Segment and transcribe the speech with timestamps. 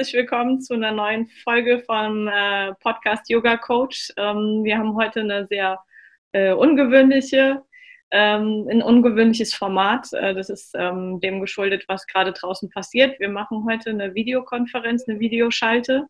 [0.00, 4.10] Herzlich willkommen zu einer neuen Folge vom äh, Podcast Yoga Coach.
[4.16, 5.78] Ähm, wir haben heute eine sehr
[6.32, 7.62] äh, ungewöhnliche,
[8.10, 10.10] ähm, ein ungewöhnliches Format.
[10.14, 13.20] Äh, das ist ähm, dem geschuldet, was gerade draußen passiert.
[13.20, 16.06] Wir machen heute eine Videokonferenz, eine Videoschalte.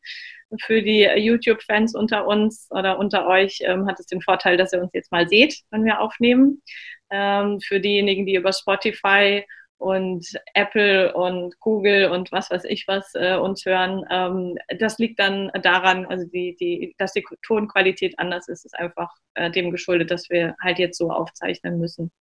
[0.61, 4.81] Für die YouTube-Fans unter uns oder unter euch ähm, hat es den Vorteil, dass ihr
[4.81, 6.63] uns jetzt mal seht, wenn wir aufnehmen.
[7.11, 9.45] Ähm, für diejenigen, die über Spotify
[9.81, 14.05] und Apple und Google und was weiß ich was äh, uns hören.
[14.11, 19.11] Ähm, das liegt dann daran, also die, die, dass die Tonqualität anders ist, ist einfach
[19.35, 22.13] äh, dem geschuldet, dass wir halt jetzt so aufzeichnen müssen.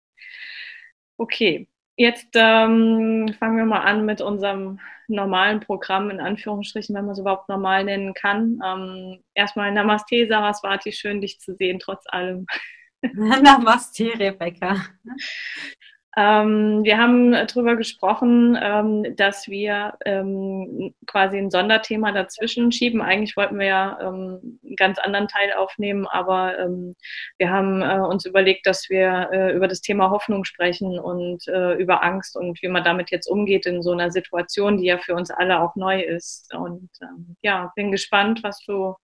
[1.18, 7.12] Okay, jetzt ähm, fangen wir mal an mit unserem normalen Programm, in Anführungsstrichen, wenn man
[7.14, 8.62] es überhaupt normal nennen kann.
[8.66, 12.46] Ähm, erstmal Namaste, Saraswati, schön dich zu sehen, trotz allem.
[13.02, 14.78] Namaste, Rebecca.
[16.20, 23.02] Ähm, wir haben darüber gesprochen, ähm, dass wir ähm, quasi ein Sonderthema dazwischen schieben.
[23.02, 26.98] Eigentlich wollten wir ja ähm, einen ganz anderen Teil aufnehmen, aber ähm,
[27.38, 31.76] wir haben äh, uns überlegt, dass wir äh, über das Thema Hoffnung sprechen und äh,
[31.76, 35.16] über Angst und wie man damit jetzt umgeht in so einer Situation, die ja für
[35.16, 36.54] uns alle auch neu ist.
[36.54, 38.96] Und ähm, ja, bin gespannt, was du,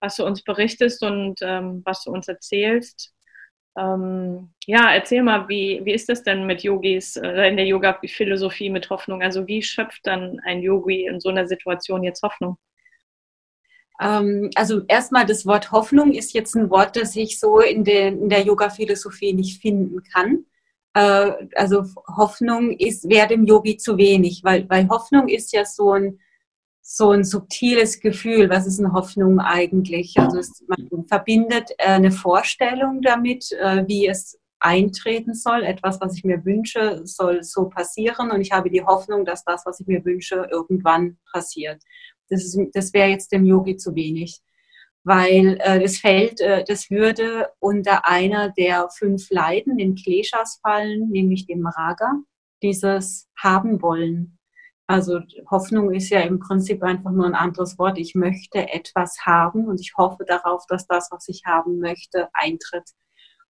[0.00, 3.12] was du uns berichtest und was du uns erzählst.
[3.76, 8.70] Ähm, ja, erzähl mal, wie, wie ist das denn mit Yogis äh, in der Yoga-Philosophie
[8.70, 9.22] mit Hoffnung?
[9.22, 12.58] Also wie schöpft dann ein Yogi in so einer Situation jetzt Hoffnung?
[14.00, 18.22] Ähm, also erstmal das Wort Hoffnung ist jetzt ein Wort, das ich so in, den,
[18.22, 20.44] in der Yoga-Philosophie nicht finden kann.
[20.94, 21.84] Äh, also
[22.16, 26.18] Hoffnung ist, wäre dem Yogi zu wenig, weil, weil Hoffnung ist ja so ein
[26.82, 28.50] so ein subtiles Gefühl.
[28.50, 30.18] Was ist eine Hoffnung eigentlich?
[30.18, 35.62] Also es, man verbindet äh, eine Vorstellung damit, äh, wie es eintreten soll.
[35.62, 38.30] Etwas, was ich mir wünsche, soll so passieren.
[38.30, 41.82] Und ich habe die Hoffnung, dass das, was ich mir wünsche, irgendwann passiert.
[42.28, 44.40] Das, das wäre jetzt dem Yogi zu wenig.
[45.04, 51.10] Weil äh, das fällt, äh, das würde unter einer der fünf Leiden, den Kleshas fallen,
[51.10, 52.12] nämlich dem Raga,
[52.62, 54.38] dieses haben wollen.
[54.92, 55.20] Also
[55.50, 57.96] Hoffnung ist ja im Prinzip einfach nur ein anderes Wort.
[57.96, 62.90] Ich möchte etwas haben und ich hoffe darauf, dass das, was ich haben möchte, eintritt.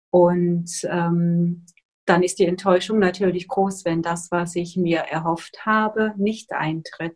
[0.10, 1.66] Und ähm,
[2.04, 7.16] dann ist die Enttäuschung natürlich groß, wenn das, was ich mir erhofft habe, nicht eintritt.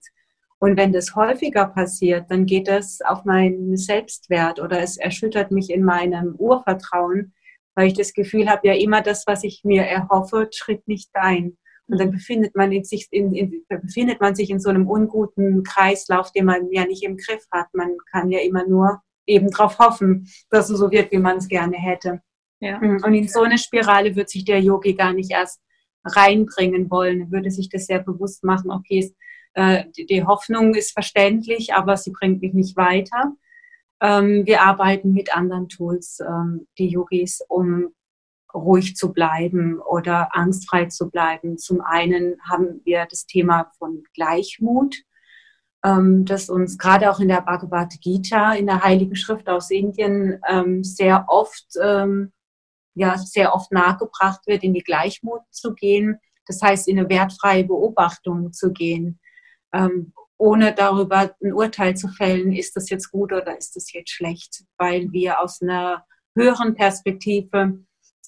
[0.58, 5.70] Und wenn das häufiger passiert, dann geht es auf meinen Selbstwert oder es erschüttert mich
[5.70, 7.34] in meinem Urvertrauen,
[7.76, 11.58] weil ich das Gefühl habe, ja immer das, was ich mir erhoffe, tritt nicht ein.
[11.88, 15.64] Und dann befindet man, in sich, in, in, befindet man sich in so einem unguten
[15.64, 17.68] Kreislauf, den man ja nicht im Griff hat.
[17.74, 21.48] Man kann ja immer nur eben darauf hoffen, dass es so wird, wie man es
[21.48, 22.22] gerne hätte.
[22.60, 22.80] Ja.
[22.80, 25.62] Hm, und in so eine Spirale wird sich der Yogi gar nicht erst
[26.06, 27.22] reinbringen wollen.
[27.22, 29.14] Er würde sich das sehr bewusst machen, okay,
[29.54, 33.34] äh, die Hoffnung ist verständlich, aber sie bringt mich nicht weiter.
[34.02, 37.94] Ähm, wir arbeiten mit anderen Tools, ähm, die Yogis, um
[38.54, 41.58] ruhig zu bleiben oder angstfrei zu bleiben.
[41.58, 44.96] Zum einen haben wir das Thema von Gleichmut,
[45.84, 50.40] ähm, das uns gerade auch in der Bhagavad Gita, in der Heiligen Schrift aus Indien,
[50.48, 52.32] ähm, sehr oft, ähm,
[52.96, 56.20] ja, sehr oft nahegebracht wird, in die Gleichmut zu gehen.
[56.46, 59.20] Das heißt, in eine wertfreie Beobachtung zu gehen,
[60.38, 64.66] ohne darüber ein Urteil zu fällen, ist das jetzt gut oder ist das jetzt schlecht,
[64.78, 67.80] weil wir aus einer höheren Perspektive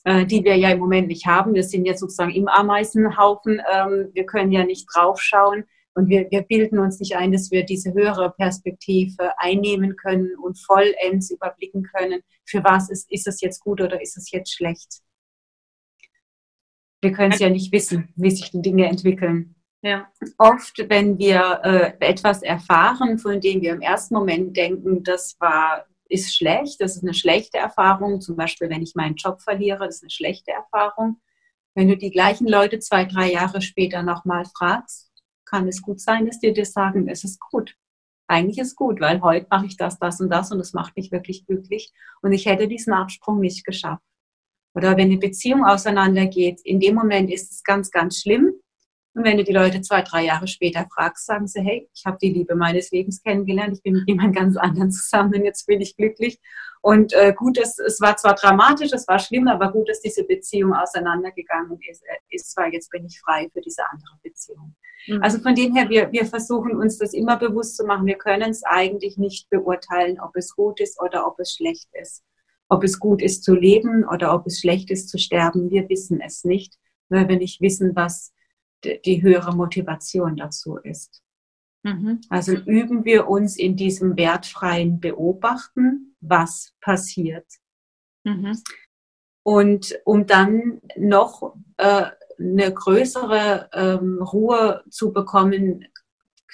[0.06, 1.54] äh, die wir ja im Moment nicht haben.
[1.54, 3.62] Wir sind jetzt sozusagen im Ameisenhaufen.
[3.72, 5.66] Ähm, wir können ja nicht draufschauen.
[5.96, 10.60] Und wir, wir bilden uns nicht ein, dass wir diese höhere Perspektive einnehmen können und
[10.60, 15.02] vollends überblicken können, für was ist, ist es jetzt gut oder ist es jetzt schlecht.
[17.02, 19.56] Wir können es ja nicht wissen, wie sich die Dinge entwickeln.
[19.82, 20.12] Ja.
[20.38, 25.86] Oft, wenn wir äh, etwas erfahren, von dem wir im ersten Moment denken, das war
[26.08, 28.22] ist schlecht, das ist eine schlechte Erfahrung.
[28.22, 31.22] Zum Beispiel, wenn ich meinen Job verliere, das ist eine schlechte Erfahrung.
[31.74, 35.12] Wenn du die gleichen Leute zwei, drei Jahre später nochmal fragst,
[35.46, 37.76] kann es gut sein, dass die dir sagen, es ist gut.
[38.28, 41.12] Eigentlich ist gut, weil heute mache ich das, das und das und es macht mich
[41.12, 44.04] wirklich glücklich und ich hätte diesen Absprung nicht geschafft.
[44.74, 48.55] Oder wenn eine Beziehung auseinandergeht, in dem Moment ist es ganz, ganz schlimm.
[49.16, 52.18] Und wenn du die Leute zwei, drei Jahre später fragst, sagen sie, hey, ich habe
[52.22, 55.96] die Liebe meines Lebens kennengelernt, ich bin mit jemand ganz anderen zusammen, jetzt bin ich
[55.96, 56.38] glücklich.
[56.82, 60.26] Und äh, gut, es, es war zwar dramatisch, es war schlimm, aber gut, dass diese
[60.26, 64.76] Beziehung auseinandergegangen ist, äh, ist weil jetzt bin ich frei für diese andere Beziehung.
[65.08, 65.24] Mhm.
[65.24, 68.06] Also von dem her, wir, wir versuchen uns das immer bewusst zu machen.
[68.06, 72.22] Wir können es eigentlich nicht beurteilen, ob es gut ist oder ob es schlecht ist.
[72.68, 76.20] Ob es gut ist zu leben oder ob es schlecht ist zu sterben, wir wissen
[76.20, 76.76] es nicht,
[77.10, 78.34] weil wir nicht wissen, was
[79.06, 81.22] die höhere Motivation dazu ist.
[81.84, 82.22] Mhm.
[82.30, 87.46] Also üben wir uns in diesem wertfreien Beobachten, was passiert.
[88.24, 88.58] Mhm.
[89.44, 92.08] Und um dann noch äh,
[92.40, 95.86] eine größere ähm, Ruhe zu bekommen,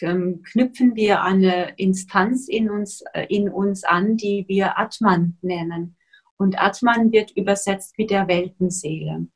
[0.02, 5.96] ähm, knüpfen wir eine Instanz in uns, äh, in uns an, die wir Atman nennen.
[6.38, 9.28] Und Atman wird übersetzt wie der Weltenseele.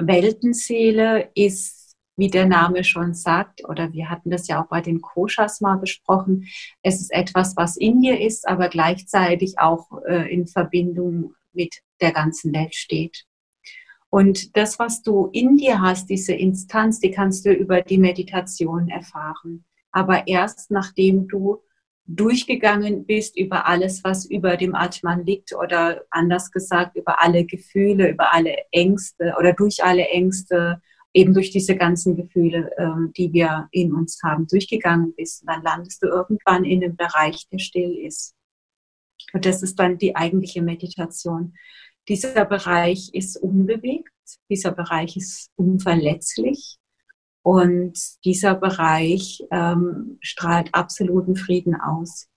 [0.00, 5.00] Weltenseele ist, wie der Name schon sagt, oder wir hatten das ja auch bei den
[5.00, 6.48] Koshas mal besprochen,
[6.82, 12.12] es ist etwas, was in dir ist, aber gleichzeitig auch äh, in Verbindung mit der
[12.12, 13.24] ganzen Welt steht.
[14.10, 18.88] Und das, was du in dir hast, diese Instanz, die kannst du über die Meditation
[18.88, 19.64] erfahren.
[19.92, 21.58] Aber erst nachdem du
[22.08, 28.08] durchgegangen bist über alles, was über dem Atman liegt oder anders gesagt über alle Gefühle,
[28.08, 30.80] über alle Ängste oder durch alle Ängste,
[31.12, 35.44] eben durch diese ganzen Gefühle, ähm, die wir in uns haben, durchgegangen bist.
[35.46, 38.34] Dann landest du irgendwann in einem Bereich, der still ist.
[39.34, 41.54] Und das ist dann die eigentliche Meditation.
[42.08, 44.08] Dieser Bereich ist unbewegt,
[44.48, 46.78] dieser Bereich ist unverletzlich
[47.42, 52.28] und dieser Bereich ähm, strahlt absoluten Frieden aus.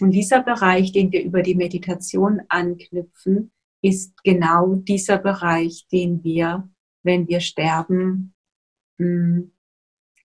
[0.00, 3.52] Und dieser Bereich, den wir über die Meditation anknüpfen,
[3.82, 6.68] ist genau dieser Bereich, den wir,
[7.02, 8.34] wenn wir sterben,
[8.98, 9.52] mh, hm,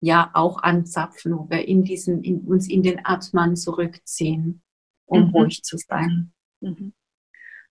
[0.00, 4.62] ja auch anzapfen, wo wir in diesen, in, uns in den Atman zurückziehen,
[5.06, 5.30] um mhm.
[5.30, 6.32] ruhig zu sein.
[6.60, 6.94] Mhm.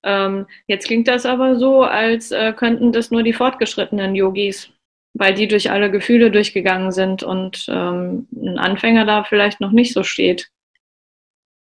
[0.02, 4.70] Ähm, jetzt klingt das aber so, als äh, könnten das nur die fortgeschrittenen Yogis,
[5.18, 9.92] weil die durch alle Gefühle durchgegangen sind und ähm, ein Anfänger da vielleicht noch nicht
[9.92, 10.50] so steht.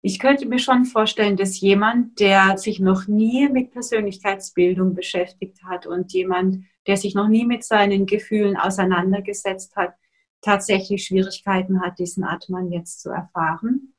[0.01, 5.87] Ich könnte mir schon vorstellen, dass jemand, der sich noch nie mit Persönlichkeitsbildung beschäftigt hat
[5.87, 9.95] und jemand, der sich noch nie mit seinen Gefühlen auseinandergesetzt hat,
[10.41, 13.95] tatsächlich Schwierigkeiten hat, diesen Atman jetzt zu erfahren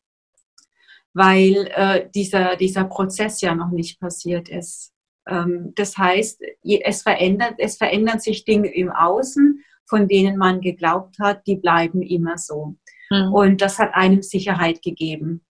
[1.13, 4.93] weil äh, dieser, dieser Prozess ja noch nicht passiert ist.
[5.29, 11.17] Ähm, das heißt, es verändert, es verändern sich Dinge im Außen, von denen man geglaubt
[11.19, 12.75] hat, die bleiben immer so.
[13.09, 13.33] Mhm.
[13.33, 15.45] Und das hat einem Sicherheit gegeben.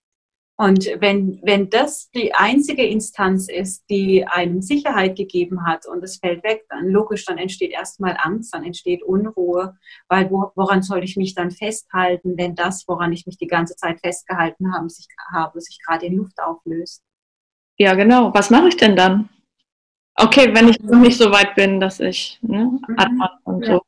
[0.57, 6.17] Und wenn, wenn das die einzige Instanz ist, die einem Sicherheit gegeben hat und es
[6.17, 9.77] fällt weg, dann logisch, dann entsteht erstmal Angst, dann entsteht Unruhe,
[10.09, 13.77] weil wo, woran soll ich mich dann festhalten, wenn das, woran ich mich die ganze
[13.77, 17.03] Zeit festgehalten habe, sich, habe, sich gerade in Luft auflöst?
[17.77, 18.33] Ja, genau.
[18.33, 19.29] Was mache ich denn dann?
[20.15, 23.23] Okay, wenn ich noch nicht so weit bin, dass ich ne, mhm.
[23.43, 23.81] und so.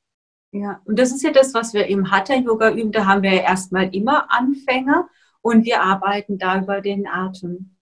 [0.53, 2.91] Ja, und das ist ja das, was wir im Hatha-Yoga üben.
[2.91, 5.09] Da haben wir ja erstmal immer Anfänger
[5.41, 7.75] und wir arbeiten da über den Atem.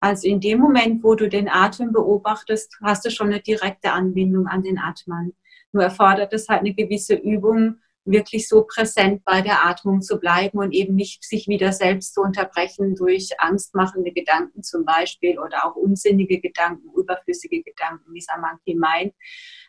[0.00, 4.46] Also in dem Moment, wo du den Atem beobachtest, hast du schon eine direkte Anbindung
[4.46, 5.34] an den Atmen.
[5.72, 10.58] Nur erfordert es halt eine gewisse Übung, wirklich so präsent bei der Atmung zu bleiben
[10.58, 15.76] und eben nicht sich wieder selbst zu unterbrechen durch angstmachende Gedanken zum Beispiel oder auch
[15.76, 19.14] unsinnige Gedanken, überflüssige Gedanken, wie Samanthi meint.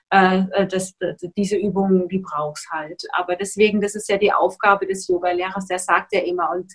[0.10, 0.96] Äh, äh, das,
[1.36, 3.03] diese Übungen, die brauchst halt.
[3.13, 6.72] Aber deswegen, das ist ja die Aufgabe des Yoga-Lehrers, der sagt ja immer, und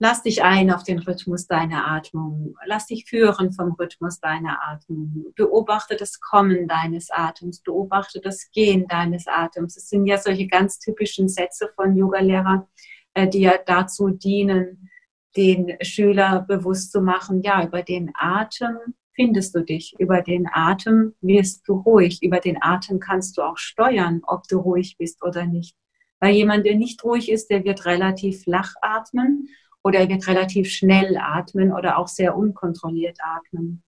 [0.00, 2.56] Lass dich ein auf den Rhythmus deiner Atmung.
[2.66, 5.32] Lass dich führen vom Rhythmus deiner Atmung.
[5.36, 7.60] Beobachte das Kommen deines Atems.
[7.60, 9.76] Beobachte das Gehen deines Atems.
[9.76, 12.68] Das sind ja solche ganz typischen Sätze von Yogalehrer,
[13.14, 14.90] äh, die ja dazu dienen,
[15.36, 18.76] den Schüler bewusst zu machen, ja, über den Atem
[19.14, 19.94] findest du dich.
[19.98, 22.22] Über den Atem wirst du ruhig.
[22.22, 25.76] Über den Atem kannst du auch steuern, ob du ruhig bist oder nicht.
[26.20, 29.48] Weil jemand, der nicht ruhig ist, der wird relativ flach atmen
[29.84, 33.84] oder er wird relativ schnell atmen oder auch sehr unkontrolliert atmen.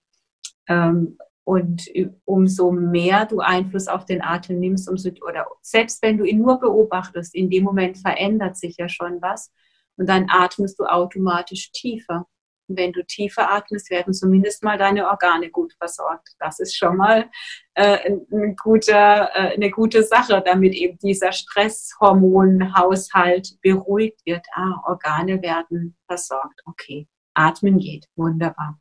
[0.69, 1.89] Ähm, und
[2.25, 6.59] umso mehr du Einfluss auf den Atem nimmst, umso, oder selbst wenn du ihn nur
[6.59, 9.53] beobachtest, in dem Moment verändert sich ja schon was
[9.97, 12.27] und dann atmest du automatisch tiefer.
[12.69, 16.37] Wenn du tiefer atmest, werden zumindest mal deine Organe gut versorgt.
[16.39, 17.29] Das ist schon mal
[17.75, 24.47] äh, ein guter, äh, eine gute Sache, damit eben dieser Stresshormonhaushalt beruhigt wird.
[24.55, 26.61] Ah, Organe werden versorgt.
[26.65, 28.07] Okay, atmen geht.
[28.17, 28.81] Wunderbar.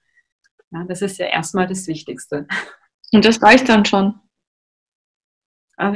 [0.71, 2.47] Ja, das ist ja erstmal das Wichtigste.
[3.13, 4.19] Und das reicht dann schon.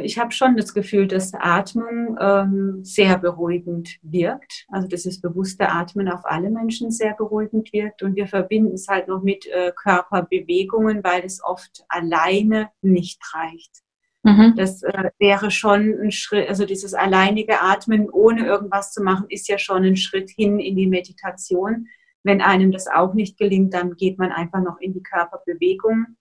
[0.03, 4.65] Ich habe schon das Gefühl, dass Atmung ähm, sehr beruhigend wirkt.
[4.67, 8.03] Also dass das bewusste Atmen auf alle Menschen sehr beruhigend wirkt.
[8.03, 13.83] Und wir verbinden es halt noch mit äh, Körperbewegungen, weil es oft alleine nicht reicht.
[14.23, 14.55] Mhm.
[14.57, 19.47] Das äh, wäre schon ein Schritt, also dieses alleinige Atmen ohne irgendwas zu machen, ist
[19.47, 21.87] ja schon ein Schritt hin in die Meditation.
[22.23, 26.17] Wenn einem das auch nicht gelingt, dann geht man einfach noch in die Körperbewegung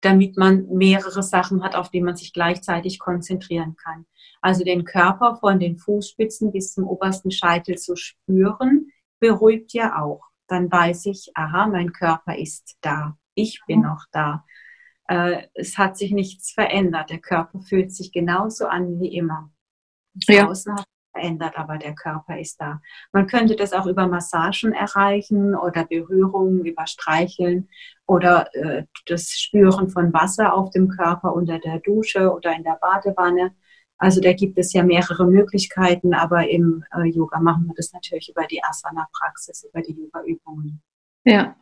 [0.00, 4.06] damit man mehrere Sachen hat, auf die man sich gleichzeitig konzentrieren kann.
[4.40, 10.22] Also den Körper von den Fußspitzen bis zum obersten Scheitel zu spüren, beruhigt ja auch.
[10.46, 13.18] Dann weiß ich, aha, mein Körper ist da.
[13.34, 14.44] Ich bin noch da.
[15.08, 17.10] Äh, es hat sich nichts verändert.
[17.10, 19.50] Der Körper fühlt sich genauso an wie immer.
[20.28, 20.48] Ja.
[20.48, 22.80] Außen hat verändert, aber der Körper ist da.
[23.12, 27.68] Man könnte das auch über Massagen erreichen oder Berührungen, über Streicheln
[28.06, 32.78] oder äh, das Spüren von Wasser auf dem Körper unter der Dusche oder in der
[32.80, 33.52] Badewanne.
[33.98, 38.28] Also da gibt es ja mehrere Möglichkeiten, aber im äh, Yoga machen wir das natürlich
[38.28, 40.80] über die Asana-Praxis, über die Yoga-Übungen.
[41.24, 41.56] Ja.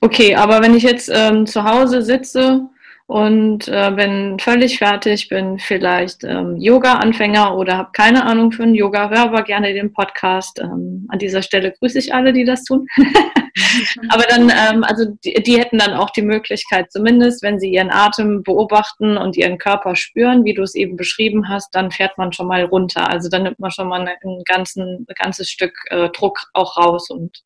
[0.00, 2.68] Okay, aber wenn ich jetzt ähm, zu Hause sitze
[3.08, 9.08] und äh, bin völlig fertig, bin vielleicht ähm, Yoga-Anfänger oder habe keine Ahnung von Yoga,
[9.08, 10.60] höre aber gerne den Podcast.
[10.60, 12.86] Ähm, an dieser Stelle grüße ich alle, die das tun.
[14.10, 17.90] aber dann, ähm, also die, die, hätten dann auch die Möglichkeit, zumindest wenn sie ihren
[17.90, 22.34] Atem beobachten und ihren Körper spüren, wie du es eben beschrieben hast, dann fährt man
[22.34, 23.08] schon mal runter.
[23.08, 27.08] Also dann nimmt man schon mal ein, ganzen, ein ganzes Stück äh, Druck auch raus
[27.08, 27.38] und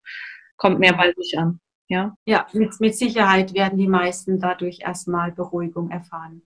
[0.56, 1.60] kommt mehr bei sich an.
[1.92, 6.40] Ja, ja mit, mit Sicherheit werden die meisten dadurch erstmal Beruhigung erfahren.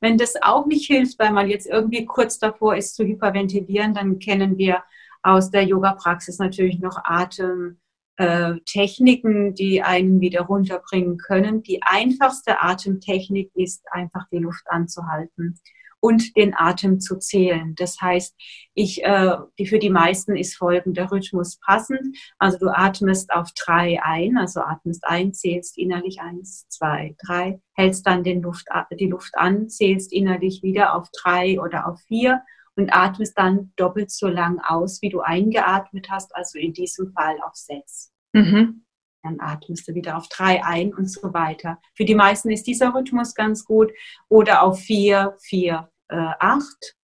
[0.00, 4.20] Wenn das auch nicht hilft, weil man jetzt irgendwie kurz davor ist zu hyperventilieren, dann
[4.20, 4.84] kennen wir
[5.24, 11.64] aus der Yoga-Praxis natürlich noch Atemtechniken, äh, die einen wieder runterbringen können.
[11.64, 15.58] Die einfachste Atemtechnik ist einfach die Luft anzuhalten
[16.02, 17.76] und den Atem zu zählen.
[17.76, 18.34] Das heißt,
[18.74, 22.18] ich, äh, die, für die meisten ist folgender Rhythmus passend.
[22.38, 28.04] Also du atmest auf drei ein, also atmest ein, zählst innerlich eins, zwei, drei, hältst
[28.04, 28.66] dann den Luft,
[28.98, 32.42] die Luft an, zählst innerlich wieder auf drei oder auf vier
[32.74, 37.36] und atmest dann doppelt so lang aus, wie du eingeatmet hast, also in diesem Fall
[37.46, 38.12] auf sechs.
[38.32, 38.84] Mhm.
[39.22, 41.78] Dann atmest du wieder auf drei ein und so weiter.
[41.94, 43.92] Für die meisten ist dieser Rhythmus ganz gut.
[44.28, 46.94] Oder auf vier, vier, acht.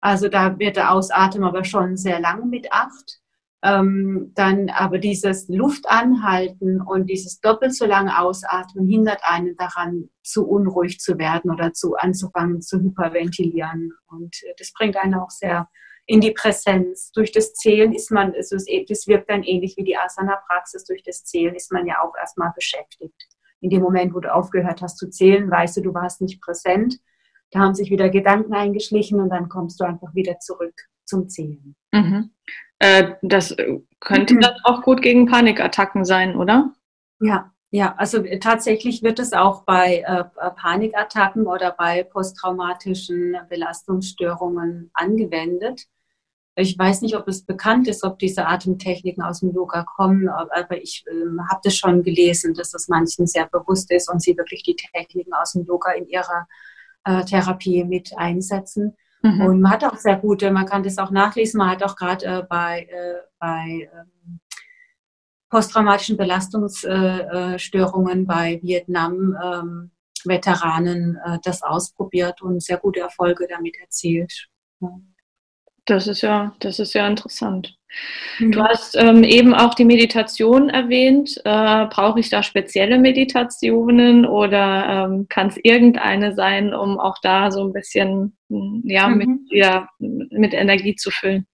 [0.00, 3.20] Also da wird der Ausatmen aber schon sehr lang mit acht.
[3.64, 10.48] Ähm, dann aber dieses Luftanhalten und dieses doppelt so lange Ausatmen hindert einen daran, zu
[10.48, 13.92] unruhig zu werden oder zu anzufangen zu hyperventilieren.
[14.08, 15.68] Und äh, das bringt einen auch sehr
[16.06, 17.12] in die Präsenz.
[17.12, 21.24] Durch das Zählen ist man, also das wirkt dann ähnlich wie die Asana-Praxis, durch das
[21.24, 23.14] Zählen ist man ja auch erstmal beschäftigt.
[23.60, 26.98] In dem Moment, wo du aufgehört hast zu zählen, weißt du, du warst nicht präsent
[27.52, 31.76] da haben sich wieder Gedanken eingeschlichen und dann kommst du einfach wieder zurück zum Zählen.
[31.92, 32.30] Mhm.
[32.78, 33.54] Äh, das
[34.00, 34.40] könnte mhm.
[34.40, 36.72] dann auch gut gegen Panikattacken sein, oder?
[37.20, 40.24] Ja, ja, also tatsächlich wird es auch bei äh,
[40.56, 45.86] Panikattacken oder bei posttraumatischen Belastungsstörungen angewendet.
[46.54, 50.82] Ich weiß nicht, ob es bekannt ist, ob diese Atemtechniken aus dem Yoga kommen, aber
[50.82, 51.12] ich äh,
[51.50, 55.32] habe das schon gelesen, dass das manchen sehr bewusst ist und sie wirklich die Techniken
[55.32, 56.46] aus dem Yoga in ihrer
[57.04, 58.96] äh, Therapie mit einsetzen.
[59.22, 59.40] Mhm.
[59.40, 62.26] Und man hat auch sehr gute, man kann das auch nachlesen, man hat auch gerade
[62.26, 64.40] äh, bei, äh, bei ähm,
[65.48, 69.90] posttraumatischen Belastungsstörungen bei Vietnam ähm,
[70.24, 74.48] Veteranen äh, das ausprobiert und sehr gute Erfolge damit erzielt.
[74.80, 75.00] Ja.
[75.84, 77.76] Das ist ja, das ist ja interessant.
[78.38, 78.52] Mhm.
[78.52, 81.40] Du hast ähm, eben auch die Meditation erwähnt.
[81.44, 87.50] Äh, Brauche ich da spezielle Meditationen oder ähm, kann es irgendeine sein, um auch da
[87.50, 89.16] so ein bisschen hm, ja, mhm.
[89.18, 91.46] mit, ja, mit Energie zu füllen?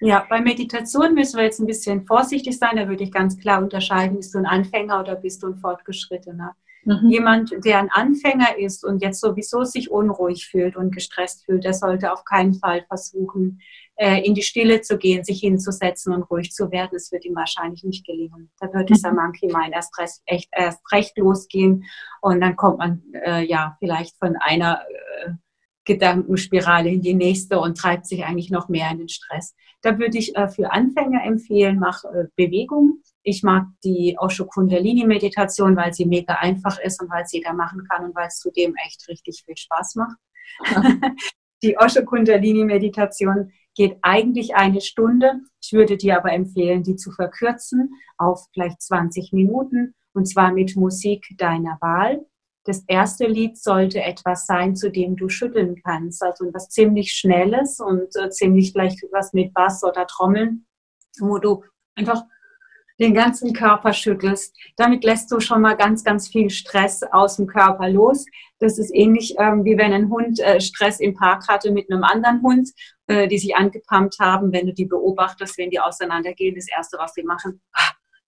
[0.00, 2.76] Ja, bei Meditation müssen wir jetzt ein bisschen vorsichtig sein.
[2.76, 6.54] Da würde ich ganz klar unterscheiden, bist du ein Anfänger oder bist du ein Fortgeschrittener.
[6.84, 7.08] Mhm.
[7.08, 11.72] Jemand, der ein Anfänger ist und jetzt sowieso sich unruhig fühlt und gestresst fühlt, der
[11.72, 13.60] sollte auf keinen Fall versuchen,
[13.96, 16.90] in die Stille zu gehen, sich hinzusetzen und ruhig zu werden.
[16.92, 18.50] Das wird ihm wahrscheinlich nicht gelingen.
[18.58, 19.18] Da wird dieser mhm.
[19.18, 21.84] Monkey Mind erst recht, echt, erst recht losgehen
[22.20, 25.30] und dann kommt man äh, ja vielleicht von einer äh,
[25.84, 29.54] Gedankenspirale in die nächste und treibt sich eigentlich noch mehr in den Stress.
[29.82, 33.02] Da würde ich äh, für Anfänger empfehlen, mach äh, Bewegung.
[33.22, 37.52] Ich mag die Osho Kundalini Meditation, weil sie mega einfach ist und weil es jeder
[37.52, 40.16] machen kann und weil es zudem echt richtig viel Spaß macht.
[41.62, 45.40] die Osho Kundalini Meditation geht eigentlich eine Stunde.
[45.62, 50.76] Ich würde dir aber empfehlen, die zu verkürzen auf vielleicht 20 Minuten und zwar mit
[50.76, 52.24] Musik deiner Wahl.
[52.64, 56.22] Das erste Lied sollte etwas sein, zu dem du schütteln kannst.
[56.22, 60.66] Also was ziemlich Schnelles und äh, ziemlich gleich was mit Bass oder Trommeln,
[61.20, 61.64] wo du
[61.94, 62.22] einfach
[63.00, 64.56] den ganzen Körper schüttelst.
[64.76, 68.26] Damit lässt du schon mal ganz, ganz viel Stress aus dem Körper los.
[68.58, 72.04] Das ist ähnlich ähm, wie wenn ein Hund äh, Stress im Park hatte mit einem
[72.04, 72.70] anderen Hund,
[73.08, 74.52] äh, die sich angepumpt haben.
[74.52, 77.60] Wenn du die beobachtest, wenn die auseinandergehen, das Erste, was sie machen,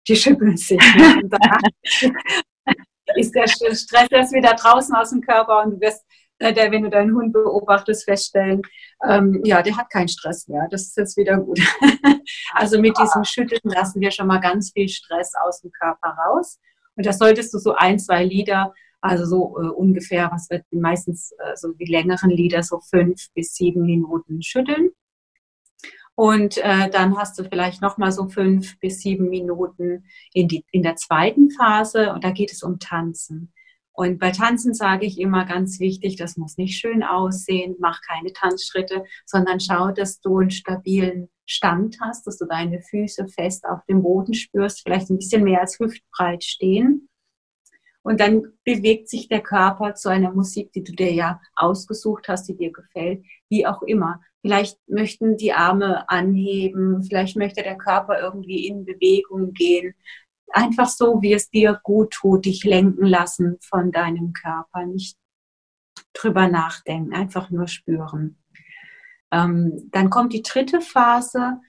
[0.08, 0.78] die schütteln sich.
[1.24, 1.60] Danach
[3.14, 6.04] ist der Stress erst wieder draußen aus dem Körper und du wirst,
[6.40, 8.62] der, wenn du deinen Hund beobachtest, feststellen,
[9.08, 10.66] ähm, ja, der hat keinen Stress mehr.
[10.70, 11.60] Das ist jetzt wieder gut.
[12.52, 16.58] also mit diesem Schütteln lassen wir schon mal ganz viel Stress aus dem Körper raus.
[16.94, 21.32] Und das solltest du so ein, zwei Lieder, also so äh, ungefähr, was wird meistens
[21.38, 24.90] äh, so die längeren Lieder, so fünf bis sieben Minuten schütteln.
[26.14, 30.64] Und äh, dann hast du vielleicht noch mal so fünf bis sieben Minuten in, die,
[30.70, 33.52] in der zweiten Phase und da geht es um Tanzen.
[33.96, 38.30] Und bei Tanzen sage ich immer ganz wichtig, das muss nicht schön aussehen, mach keine
[38.32, 43.80] Tanzschritte, sondern schau, dass du einen stabilen Stand hast, dass du deine Füße fest auf
[43.88, 47.08] dem Boden spürst, vielleicht ein bisschen mehr als hüftbreit stehen.
[48.02, 52.48] Und dann bewegt sich der Körper zu einer Musik, die du dir ja ausgesucht hast,
[52.48, 54.20] die dir gefällt, wie auch immer.
[54.42, 59.94] Vielleicht möchten die Arme anheben, vielleicht möchte der Körper irgendwie in Bewegung gehen.
[60.52, 64.86] Einfach so, wie es dir gut tut, dich lenken lassen von deinem Körper.
[64.86, 65.16] Nicht
[66.12, 68.38] drüber nachdenken, einfach nur spüren.
[69.32, 71.60] Ähm, dann kommt die dritte Phase,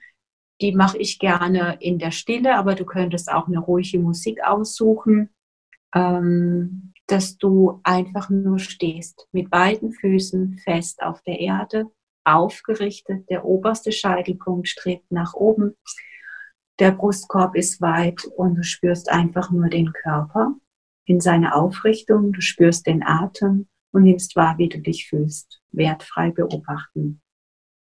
[0.62, 5.30] die mache ich gerne in der Stille, aber du könntest auch eine ruhige Musik aussuchen,
[5.94, 11.92] ähm, dass du einfach nur stehst, mit beiden Füßen fest auf der Erde
[12.26, 13.30] aufgerichtet.
[13.30, 15.78] Der oberste Scheitelpunkt strebt nach oben.
[16.80, 20.56] Der Brustkorb ist weit und du spürst einfach nur den Körper
[21.06, 22.34] in seiner Aufrichtung.
[22.34, 25.62] Du spürst den Atem und nimmst wahr, wie du dich fühlst.
[25.72, 27.22] Wertfrei beobachten.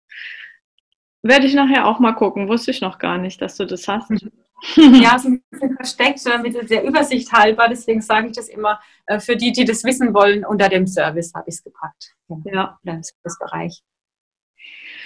[1.23, 2.49] Werde ich nachher auch mal gucken.
[2.49, 4.11] Wusste ich noch gar nicht, dass du das hast.
[4.11, 4.33] Mhm.
[4.77, 7.69] ja, so ein bisschen versteckt, mit der Übersicht halber.
[7.69, 10.45] Deswegen sage ich das immer äh, für die, die das wissen wollen.
[10.45, 12.15] Unter dem Service habe ich es gepackt.
[12.45, 13.01] Ja, ja.
[13.03, 13.83] Servicebereich.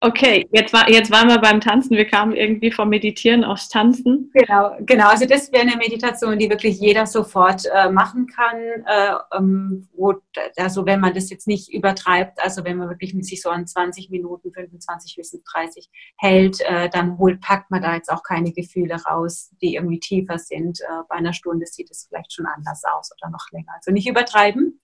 [0.03, 1.95] Okay, jetzt, war, jetzt waren wir beim Tanzen.
[1.95, 4.31] Wir kamen irgendwie vom Meditieren aufs Tanzen.
[4.33, 5.09] Genau, genau.
[5.09, 8.57] Also das wäre eine Meditation, die wirklich jeder sofort äh, machen kann.
[8.87, 10.15] Äh, ähm, wo,
[10.57, 13.67] also wenn man das jetzt nicht übertreibt, also wenn man wirklich mit sich so an
[13.67, 15.87] 20 Minuten, 25 bis 30
[16.17, 20.39] hält, äh, dann holt, packt man da jetzt auch keine Gefühle raus, die irgendwie tiefer
[20.39, 20.81] sind.
[20.81, 23.73] Äh, bei einer Stunde sieht es vielleicht schon anders aus oder noch länger.
[23.75, 24.81] Also nicht übertreiben.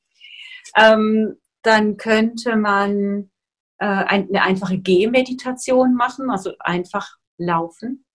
[0.77, 3.31] Ähm, dann könnte man
[3.85, 8.05] eine einfache Gehmeditation machen, also einfach laufen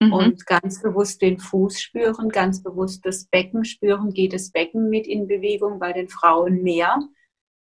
[0.00, 0.12] mhm.
[0.12, 4.12] und ganz bewusst den Fuß spüren, ganz bewusst das Becken spüren.
[4.12, 6.98] Geht das Becken mit in Bewegung, bei den Frauen mehr.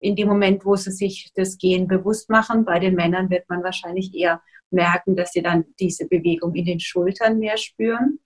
[0.00, 2.64] in dem Moment, wo sie sich das Gehen bewusst machen.
[2.64, 4.40] Bei den Männern wird man wahrscheinlich eher
[4.70, 8.20] merken, dass sie dann diese Bewegung in den Schultern mehr spüren.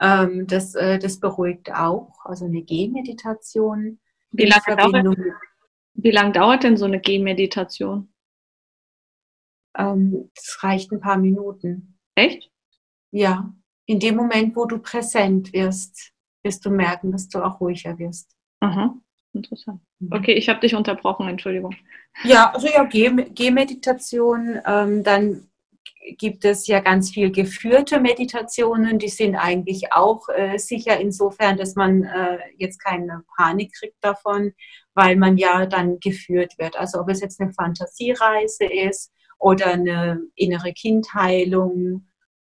[0.00, 2.24] Ähm, das, äh, das beruhigt auch.
[2.24, 3.98] Also eine Gehmeditation.
[4.30, 5.18] Wie lange, dauert,
[5.96, 8.12] wie lange dauert denn so eine Gehmeditation?
[9.76, 11.98] Ähm, das reicht ein paar Minuten.
[12.14, 12.50] Echt?
[13.10, 13.54] Ja.
[13.86, 18.34] In dem Moment, wo du präsent wirst, wirst du merken, dass du auch ruhiger wirst.
[18.60, 18.96] Aha.
[19.32, 19.80] Interessant.
[19.98, 20.12] Mhm.
[20.12, 21.74] Okay, ich habe dich unterbrochen, Entschuldigung.
[22.24, 25.48] Ja, also ja, Gehmeditation, ähm, dann
[26.18, 31.74] gibt es ja ganz viel geführte Meditationen, die sind eigentlich auch äh, sicher insofern, dass
[31.74, 34.52] man äh, jetzt keine Panik kriegt davon,
[34.94, 36.76] weil man ja dann geführt wird.
[36.76, 42.06] Also ob es jetzt eine Fantasiereise ist oder eine innere Kindheilung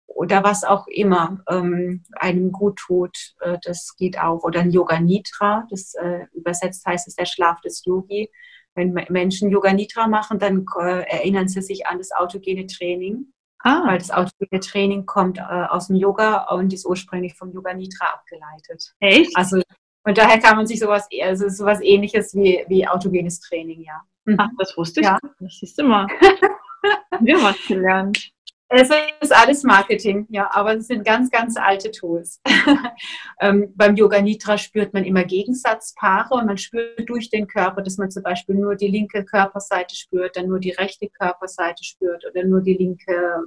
[0.07, 4.45] oder was auch immer ähm, einem gut tut, äh, das geht auch.
[4.45, 8.31] Oder ein Yoga Nidra, das äh, übersetzt heißt es der Schlaf des Yogi.
[8.77, 13.33] Wenn Menschen Yoga Nidra machen, dann erinnern sie sich an das autogene Training.
[13.61, 13.83] Ah.
[13.87, 18.07] Weil das autogene Training kommt äh, aus dem Yoga und ist ursprünglich vom Yoga Nidra
[18.13, 18.95] abgeleitet.
[19.01, 19.37] Echt?
[19.37, 19.61] Also
[20.07, 24.01] und daher kann man sich sowas, also sowas ähnliches wie, wie autogenes Training, ja.
[24.39, 25.07] Ach, das wusste ich.
[25.07, 25.19] Ja.
[25.41, 26.07] Das siehst du mal.
[27.21, 28.31] Wir haben was gelernt.
[28.69, 32.41] Es ist alles Marketing, ja, aber es sind ganz, ganz alte Tools.
[33.41, 37.97] ähm, beim Yoga Nidra spürt man immer Gegensatzpaare und man spürt durch den Körper, dass
[37.97, 42.45] man zum Beispiel nur die linke Körperseite spürt, dann nur die rechte Körperseite spürt oder
[42.45, 43.45] nur die linke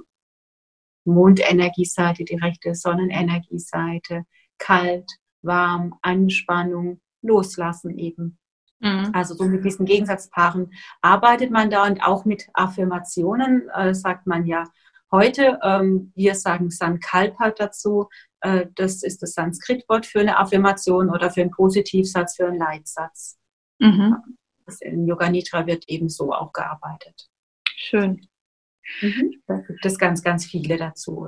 [1.04, 4.24] Mondenergieseite, die rechte Sonnenenergieseite,
[4.56, 5.10] kalt,
[5.42, 8.38] warm, Anspannung, loslassen eben.
[8.80, 9.10] Mhm.
[9.12, 14.46] Also so mit diesen Gegensatzpaaren arbeitet man da und auch mit Affirmationen äh, sagt man
[14.46, 14.64] ja,
[15.10, 15.58] heute.
[15.62, 18.08] Ähm, wir sagen Sankalpa dazu.
[18.40, 23.38] Äh, das ist das Sanskritwort für eine Affirmation oder für einen Positivsatz, für einen Leitsatz.
[23.78, 24.16] Mhm.
[24.80, 27.28] In Yoga Nidra wird eben so auch gearbeitet.
[27.76, 28.26] Schön.
[29.00, 29.42] Mhm.
[29.46, 31.26] Da gibt es ganz, ganz viele dazu.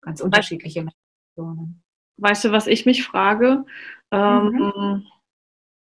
[0.00, 1.82] Ganz unterschiedliche Meditationen.
[2.16, 3.64] Weißt du, was ich mich frage?
[4.10, 5.06] Ähm, mhm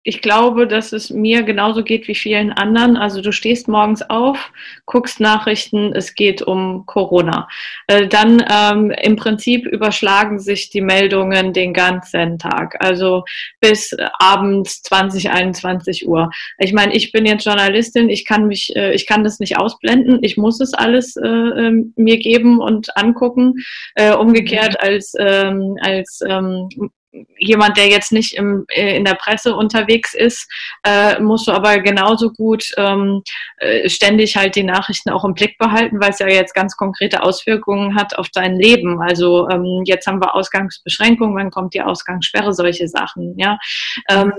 [0.07, 2.99] ich glaube, dass es mir genauso geht wie vielen anderen.
[2.99, 4.53] Also du stehst morgens auf,
[4.85, 7.49] guckst Nachrichten, es geht um Corona.
[7.87, 13.25] Äh, dann ähm, im Prinzip überschlagen sich die Meldungen den ganzen Tag, also
[13.61, 16.31] bis abends 20, 21 Uhr.
[16.59, 20.19] Ich meine, ich bin jetzt Journalistin, ich kann mich, äh, ich kann das nicht ausblenden,
[20.23, 23.55] ich muss es alles äh, ähm, mir geben und angucken.
[23.95, 24.87] Äh, umgekehrt mhm.
[24.87, 26.69] als ähm, als ähm,
[27.39, 30.51] jemand, der jetzt nicht im, äh, in der Presse unterwegs ist,
[30.85, 33.23] äh, musst du aber genauso gut ähm,
[33.59, 37.23] äh, ständig halt die Nachrichten auch im Blick behalten, weil es ja jetzt ganz konkrete
[37.23, 39.01] Auswirkungen hat auf dein Leben.
[39.01, 43.39] Also ähm, jetzt haben wir Ausgangsbeschränkungen, wann kommt die Ausgangssperre, solche Sachen.
[43.39, 43.59] Ja.
[44.09, 44.33] Ähm,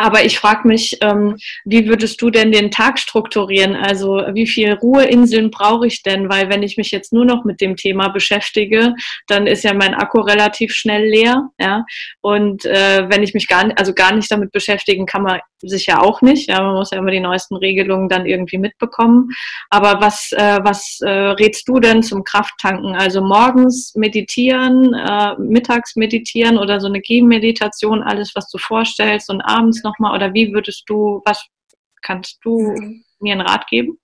[0.00, 3.76] aber ich frage mich, ähm, wie würdest du denn den Tag strukturieren?
[3.76, 6.28] Also wie viele Ruheinseln brauche ich denn?
[6.28, 8.94] Weil wenn ich mich jetzt nur noch mit dem Thema beschäftige,
[9.28, 11.50] dann ist ja mein Akku relativ schnell leer.
[11.58, 11.84] Ja?
[12.22, 15.86] Und äh, wenn ich mich gar nicht, also gar nicht damit beschäftigen kann man sich
[15.86, 16.48] ja auch nicht.
[16.48, 16.62] Ja?
[16.62, 19.28] Man muss ja immer die neuesten Regelungen dann irgendwie mitbekommen.
[19.68, 22.96] Aber was, äh, was äh, rätst du denn zum Krafttanken?
[22.96, 29.42] Also morgens meditieren, äh, mittags meditieren oder so eine Gehmeditation, alles, was du vorstellst und
[29.42, 31.46] abends noch nochmal oder wie würdest du, was
[32.02, 32.74] kannst du
[33.20, 33.98] mir einen Rat geben?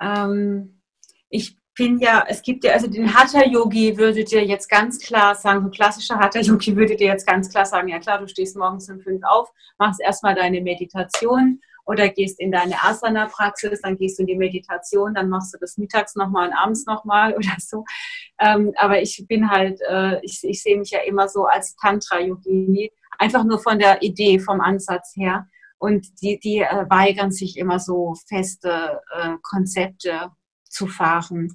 [0.00, 0.82] Ähm,
[1.28, 5.64] ich bin ja, es gibt ja, also den Hatha-Yogi würde dir jetzt ganz klar sagen,
[5.64, 9.00] ein klassischer Hatha-Yogi würde dir jetzt ganz klar sagen, ja klar, du stehst morgens um
[9.00, 14.28] fünf auf, machst erstmal deine Meditation oder gehst in deine Asana-Praxis, dann gehst du in
[14.28, 17.84] die Meditation, dann machst du das mittags nochmal und abends nochmal oder so.
[18.38, 22.90] Ähm, aber ich bin halt, äh, ich, ich sehe mich ja immer so als Tantra-Yogini,
[23.18, 25.46] einfach nur von der Idee, vom Ansatz her.
[25.78, 30.30] Und die, die äh, weigern sich immer so feste äh, Konzepte
[30.68, 31.54] zu fahren.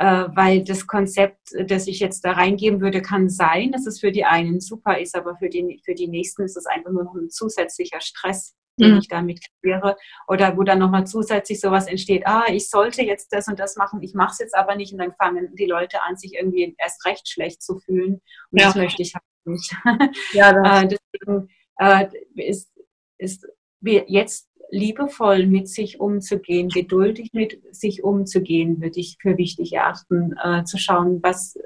[0.00, 4.12] Äh, weil das Konzept, das ich jetzt da reingeben würde, kann sein, dass es für
[4.12, 7.14] die einen super ist, aber für die, für die nächsten ist es einfach nur noch
[7.14, 8.98] ein zusätzlicher Stress, den mhm.
[8.98, 9.96] ich damit kreiere.
[10.26, 14.02] Oder wo dann nochmal zusätzlich sowas entsteht, ah, ich sollte jetzt das und das machen,
[14.02, 14.92] ich mache es jetzt aber nicht.
[14.92, 18.22] Und dann fangen die Leute an, sich irgendwie erst recht schlecht zu fühlen.
[18.50, 18.68] Und ja.
[18.68, 19.74] das möchte ich halt nicht.
[20.32, 21.48] Ja, äh, deswegen
[21.78, 22.70] äh, ist,
[23.18, 23.46] ist
[23.82, 30.64] jetzt liebevoll mit sich umzugehen, geduldig mit sich umzugehen, würde ich für wichtig erachten, äh,
[30.64, 31.58] zu schauen, was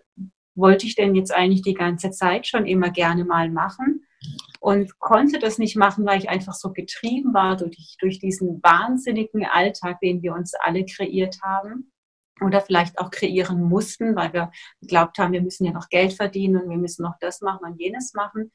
[0.55, 4.07] wollte ich denn jetzt eigentlich die ganze Zeit schon immer gerne mal machen
[4.61, 9.45] und konnte das nicht machen, weil ich einfach so getrieben war durch, durch diesen wahnsinnigen
[9.45, 11.93] Alltag, den wir uns alle kreiert haben
[12.45, 16.63] oder vielleicht auch kreieren mussten, weil wir geglaubt haben, wir müssen ja noch Geld verdienen
[16.63, 18.53] und wir müssen noch das machen und jenes machen.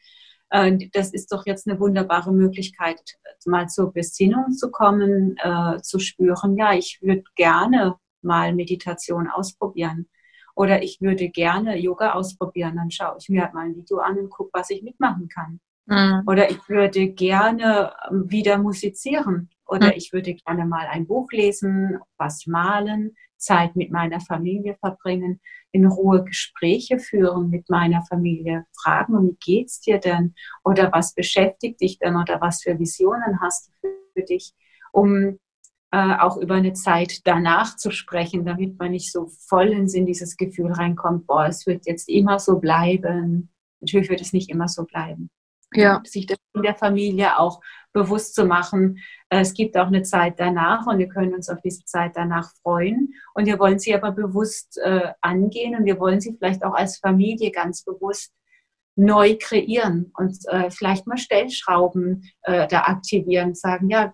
[0.49, 3.01] Äh, das ist doch jetzt eine wunderbare Möglichkeit,
[3.45, 10.07] mal zur Besinnung zu kommen, äh, zu spüren, ja, ich würde gerne mal Meditation ausprobieren.
[10.55, 12.75] Oder ich würde gerne Yoga ausprobieren.
[12.75, 15.61] Dann schaue ich mir halt mal ein Video an und gucke, was ich mitmachen kann.
[15.85, 16.23] Mhm.
[16.27, 19.49] Oder ich würde gerne ähm, wieder musizieren.
[19.65, 19.93] Oder mhm.
[19.95, 25.39] ich würde gerne mal ein Buch lesen, was malen, Zeit mit meiner Familie verbringen,
[25.71, 30.33] in Ruhe Gespräche führen mit meiner Familie, fragen, wie geht's dir denn?
[30.63, 32.15] Oder was beschäftigt dich denn?
[32.15, 34.53] Oder was für Visionen hast du für dich?
[34.91, 35.39] Um
[35.91, 40.37] äh, auch über eine Zeit danach zu sprechen, damit man nicht so vollends in dieses
[40.37, 43.49] Gefühl reinkommt, boah, es wird jetzt immer so bleiben.
[43.81, 45.29] Natürlich wird es nicht immer so bleiben.
[45.73, 46.01] Ja.
[46.05, 47.61] Sich das in der Familie auch
[47.93, 48.99] bewusst zu machen.
[49.29, 52.51] Äh, es gibt auch eine Zeit danach und wir können uns auf diese Zeit danach
[52.61, 53.13] freuen.
[53.33, 56.97] Und wir wollen sie aber bewusst äh, angehen und wir wollen sie vielleicht auch als
[56.97, 58.33] Familie ganz bewusst
[58.95, 64.13] neu kreieren und äh, vielleicht mal Stellschrauben da aktivieren, sagen, ja,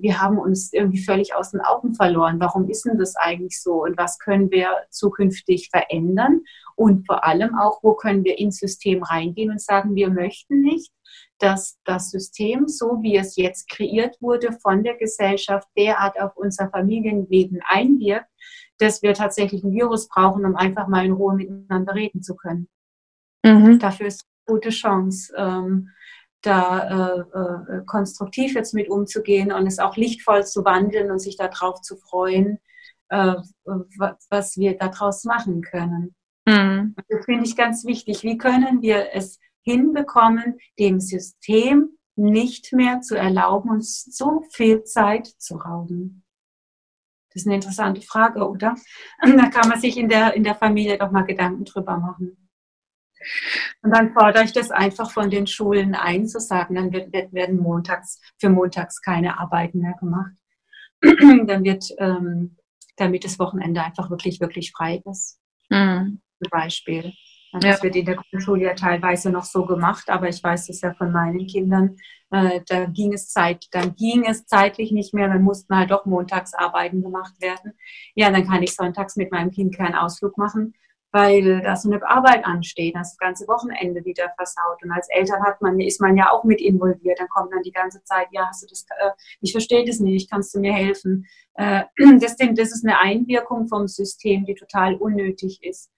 [0.00, 2.40] wir haben uns irgendwie völlig aus den Augen verloren.
[2.40, 3.82] Warum ist denn das eigentlich so?
[3.82, 6.42] Und was können wir zukünftig verändern?
[6.76, 10.92] Und vor allem auch, wo können wir ins System reingehen und sagen, wir möchten nicht,
[11.40, 16.70] dass das System, so wie es jetzt kreiert wurde von der Gesellschaft, derart auf unser
[16.70, 18.28] Familienleben einwirkt,
[18.78, 22.68] dass wir tatsächlich ein Virus brauchen, um einfach mal in Ruhe miteinander reden zu können.
[23.44, 23.78] Mhm.
[23.78, 25.32] Dafür ist eine gute Chance.
[25.36, 25.90] Ähm,
[26.42, 31.36] da äh, äh, konstruktiv jetzt mit umzugehen und es auch lichtvoll zu wandeln und sich
[31.36, 32.58] darauf zu freuen,
[33.08, 33.34] äh,
[34.30, 36.14] was wir daraus machen können.
[36.46, 36.94] Mhm.
[37.08, 38.22] Das finde ich ganz wichtig.
[38.22, 39.38] Wie können wir es
[39.70, 46.24] hinbekommen, dem System nicht mehr zu erlauben, uns so viel Zeit zu rauben?
[47.32, 48.74] Das ist eine interessante Frage, oder?
[49.22, 52.36] Da kann man sich in der, in der Familie doch mal Gedanken drüber machen.
[53.82, 57.58] Und dann fordere ich das einfach von den Schulen ein, zu sagen, dann wird, werden
[57.58, 60.32] montags, für montags keine Arbeiten mehr gemacht.
[61.02, 62.56] dann wird, ähm,
[62.96, 65.38] damit das Wochenende einfach wirklich, wirklich frei ist.
[65.68, 66.20] Mhm.
[66.42, 67.12] Zum Beispiel.
[67.52, 67.82] Das ja.
[67.82, 71.10] wird in der Grundschule ja teilweise noch so gemacht, aber ich weiß es ja von
[71.10, 71.96] meinen Kindern.
[72.30, 76.06] Äh, da ging es Zeit, dann ging es zeitlich nicht mehr, dann mussten halt doch
[76.06, 77.72] Montagsarbeiten gemacht werden.
[78.14, 80.74] Ja, dann kann ich sonntags mit meinem Kind keinen Ausflug machen,
[81.10, 84.80] weil da so eine Arbeit ansteht, das ganze Wochenende wieder versaut.
[84.84, 87.18] Und als Eltern hat man, ist man ja auch mit involviert.
[87.18, 89.10] Dann kommt dann die ganze Zeit, ja, hast du das, äh,
[89.40, 91.26] ich verstehe das nicht, kannst du mir helfen?
[91.54, 91.82] Äh,
[92.20, 95.90] das, das ist eine Einwirkung vom System, die total unnötig ist.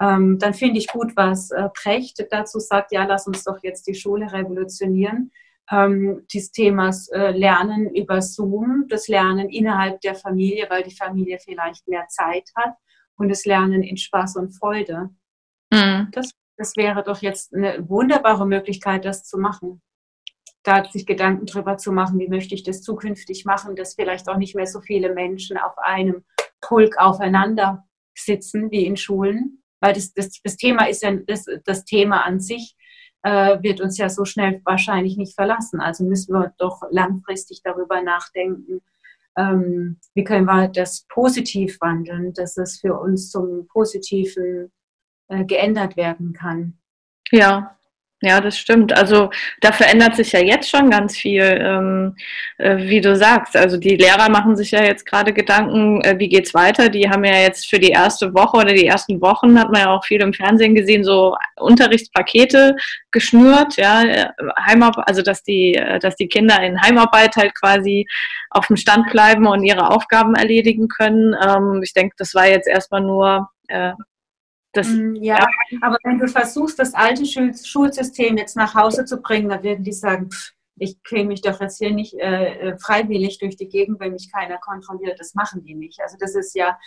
[0.00, 3.86] Ähm, dann finde ich gut, was äh, Precht dazu sagt, ja, lass uns doch jetzt
[3.86, 5.32] die Schule revolutionieren.
[5.70, 11.38] Ähm, des Themas äh, Lernen über Zoom, das Lernen innerhalb der Familie, weil die Familie
[11.38, 12.74] vielleicht mehr Zeit hat
[13.16, 15.10] und das Lernen in Spaß und Freude.
[15.70, 16.08] Mhm.
[16.12, 19.82] Das, das wäre doch jetzt eine wunderbare Möglichkeit, das zu machen.
[20.62, 24.38] Da sich Gedanken drüber zu machen, wie möchte ich das zukünftig machen, dass vielleicht auch
[24.38, 26.24] nicht mehr so viele Menschen auf einem
[26.60, 31.84] Pulk aufeinander sitzen wie in Schulen, weil das, das, das Thema ist ja das, das
[31.84, 32.76] Thema an sich
[33.22, 35.80] äh, wird uns ja so schnell wahrscheinlich nicht verlassen.
[35.80, 38.80] Also müssen wir doch langfristig darüber nachdenken,
[39.36, 44.72] ähm, wie können wir das positiv wandeln, dass es für uns zum Positiven
[45.28, 46.78] äh, geändert werden kann.
[47.30, 47.77] Ja,
[48.20, 48.96] ja, das stimmt.
[48.96, 52.16] Also da verändert sich ja jetzt schon ganz viel, ähm,
[52.58, 53.56] äh, wie du sagst.
[53.56, 56.88] Also die Lehrer machen sich ja jetzt gerade Gedanken, äh, wie geht's weiter?
[56.88, 59.90] Die haben ja jetzt für die erste Woche oder die ersten Wochen hat man ja
[59.90, 62.74] auch viel im Fernsehen gesehen, so Unterrichtspakete
[63.12, 64.26] geschnürt, ja, äh,
[64.66, 68.04] Heimarbeit, also dass die, äh, dass die Kinder in Heimarbeit halt quasi
[68.50, 71.36] auf dem Stand bleiben und ihre Aufgaben erledigen können.
[71.40, 73.92] Ähm, ich denke, das war jetzt erstmal nur äh,
[74.72, 75.46] das, mm, ja,
[75.80, 79.92] aber wenn du versuchst, das alte Schulsystem jetzt nach Hause zu bringen, dann werden die
[79.92, 84.00] sagen, pff, ich kriege mich doch jetzt hier nicht äh, äh, freiwillig durch die Gegend,
[84.00, 85.18] wenn mich keiner kontrolliert.
[85.18, 86.00] Das machen die nicht.
[86.00, 86.78] Also das ist ja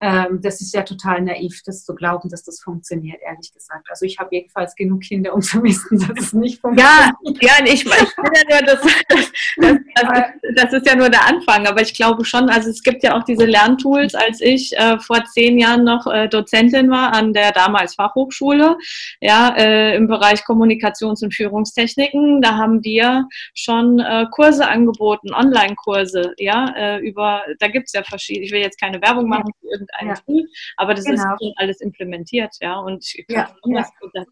[0.00, 3.88] ähm, das ist ja total naiv, das zu glauben, dass das funktioniert, ehrlich gesagt.
[3.90, 7.42] Also ich habe jedenfalls genug Kinder, um zu wissen, dass es nicht funktioniert.
[7.42, 10.22] Ja, ja ich, ich ja nur, das, das, das,
[10.54, 13.24] das, ist ja nur der Anfang, aber ich glaube schon, also es gibt ja auch
[13.24, 17.96] diese Lerntools, als ich äh, vor zehn Jahren noch äh, Dozentin war an der damals
[17.96, 18.76] Fachhochschule,
[19.20, 26.34] ja, äh, im Bereich Kommunikations- und Führungstechniken, da haben wir schon äh, Kurse angeboten, Online-Kurse,
[26.38, 29.87] ja, äh, über, da gibt es ja verschiedene, ich will jetzt keine Werbung machen für
[30.00, 30.22] irgendein ja.
[30.24, 31.22] Tool, aber das genau.
[31.34, 32.78] ist schon alles implementiert, ja.
[32.78, 33.54] Und ich ja.
[33.72, 34.26] das, das,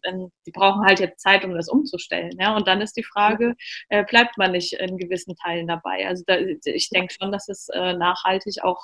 [0.45, 2.55] die brauchen halt jetzt Zeit, um das umzustellen, ja.
[2.55, 3.55] Und dann ist die Frage,
[3.89, 6.07] äh, bleibt man nicht in gewissen Teilen dabei?
[6.07, 8.81] Also da, ich denke schon, dass es äh, nachhaltig auch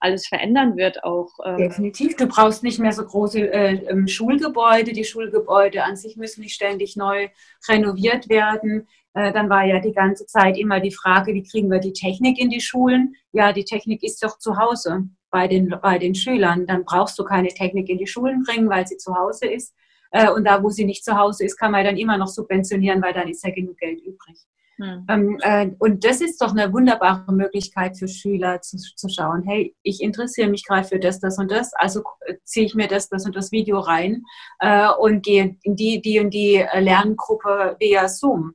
[0.00, 1.30] alles verändern wird, auch.
[1.44, 2.16] Ähm, Definitiv.
[2.16, 4.92] Du brauchst nicht mehr so große äh, ähm, Schulgebäude.
[4.92, 7.28] Die Schulgebäude an sich müssen nicht ständig neu
[7.68, 8.88] renoviert werden.
[9.14, 12.38] Äh, dann war ja die ganze Zeit immer die Frage, wie kriegen wir die Technik
[12.38, 13.14] in die Schulen?
[13.32, 16.66] Ja, die Technik ist doch zu Hause bei den, bei den Schülern.
[16.66, 19.74] Dann brauchst du keine Technik in die Schulen bringen, weil sie zu Hause ist.
[20.10, 23.02] Äh, und da, wo sie nicht zu Hause ist, kann man dann immer noch subventionieren,
[23.02, 24.36] weil dann ist ja genug Geld übrig.
[24.76, 25.06] Hm.
[25.08, 29.74] Ähm, äh, und das ist doch eine wunderbare Möglichkeit für Schüler zu, zu schauen, hey,
[29.82, 32.02] ich interessiere mich gerade für das, das und das, also
[32.42, 34.24] ziehe ich mir das, das und das Video rein
[34.58, 38.54] äh, und gehe in die, die und die Lerngruppe via Zoom.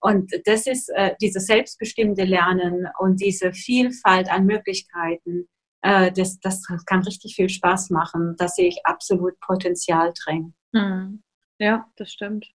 [0.00, 5.48] Und das ist äh, dieses selbstbestimmte Lernen und diese Vielfalt an Möglichkeiten,
[5.82, 8.34] äh, das, das kann richtig viel Spaß machen.
[8.38, 10.54] Da sehe ich absolut Potenzial drin.
[10.74, 11.22] Hm.
[11.58, 12.50] Ja, das stimmt.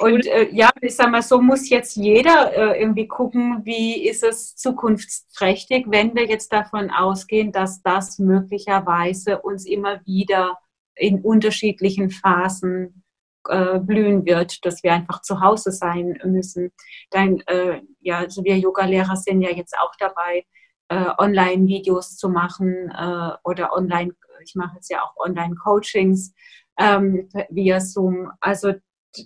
[0.00, 4.22] Und äh, ja, ich sag mal, so muss jetzt jeder äh, irgendwie gucken, wie ist
[4.22, 10.58] es zukunftsträchtig, wenn wir jetzt davon ausgehen, dass das möglicherweise uns immer wieder
[10.94, 13.02] in unterschiedlichen Phasen
[13.48, 16.72] äh, blühen wird, dass wir einfach zu Hause sein müssen.
[17.10, 20.44] Dann, äh, ja, also wir Yoga-Lehrer sind ja jetzt auch dabei,
[20.88, 26.34] äh, Online-Videos zu machen äh, oder online, ich mache jetzt ja auch Online-Coachings
[26.78, 28.30] ähm, via Zoom.
[28.40, 28.74] Also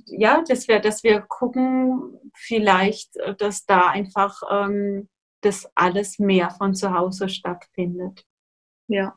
[0.07, 5.09] ja, dass wir, dass wir gucken, vielleicht, äh, dass da einfach ähm,
[5.43, 8.25] das alles mehr von zu Hause stattfindet.
[8.89, 9.15] Ja.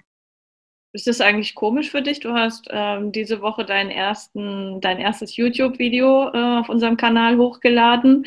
[0.95, 2.21] Ist das eigentlich komisch für dich?
[2.21, 8.25] Du hast ähm, diese Woche deinen ersten, dein erstes YouTube-Video äh, auf unserem Kanal hochgeladen.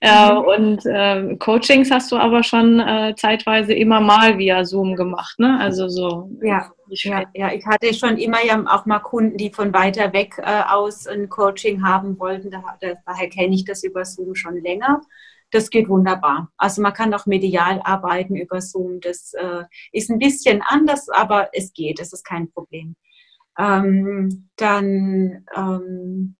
[0.00, 0.38] Äh, mhm.
[0.38, 5.58] Und äh, Coachings hast du aber schon äh, zeitweise immer mal via Zoom gemacht, ne?
[5.58, 6.30] Also so.
[6.40, 6.70] Ja.
[6.88, 10.62] Ja, ja, ich hatte schon immer ja auch mal Kunden, die von weiter weg äh,
[10.68, 12.50] aus ein Coaching haben wollten.
[12.50, 15.00] Da, daher kenne ich das über Zoom schon länger
[15.54, 16.50] das geht wunderbar.
[16.56, 19.00] Also man kann auch medial arbeiten über Zoom.
[19.00, 19.62] Das äh,
[19.92, 22.96] ist ein bisschen anders, aber es geht, es ist kein Problem.
[23.56, 26.36] Ähm, dann ähm,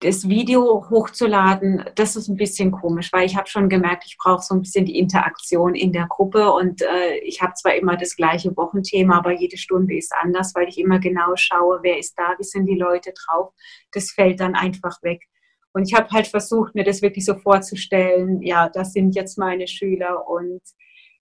[0.00, 4.42] das Video hochzuladen, das ist ein bisschen komisch, weil ich habe schon gemerkt, ich brauche
[4.42, 8.14] so ein bisschen die Interaktion in der Gruppe und äh, ich habe zwar immer das
[8.14, 12.34] gleiche Wochenthema, aber jede Stunde ist anders, weil ich immer genau schaue, wer ist da,
[12.36, 13.54] wie sind die Leute drauf.
[13.92, 15.22] Das fällt dann einfach weg.
[15.76, 19.68] Und ich habe halt versucht, mir das wirklich so vorzustellen, ja, das sind jetzt meine
[19.68, 20.62] Schüler und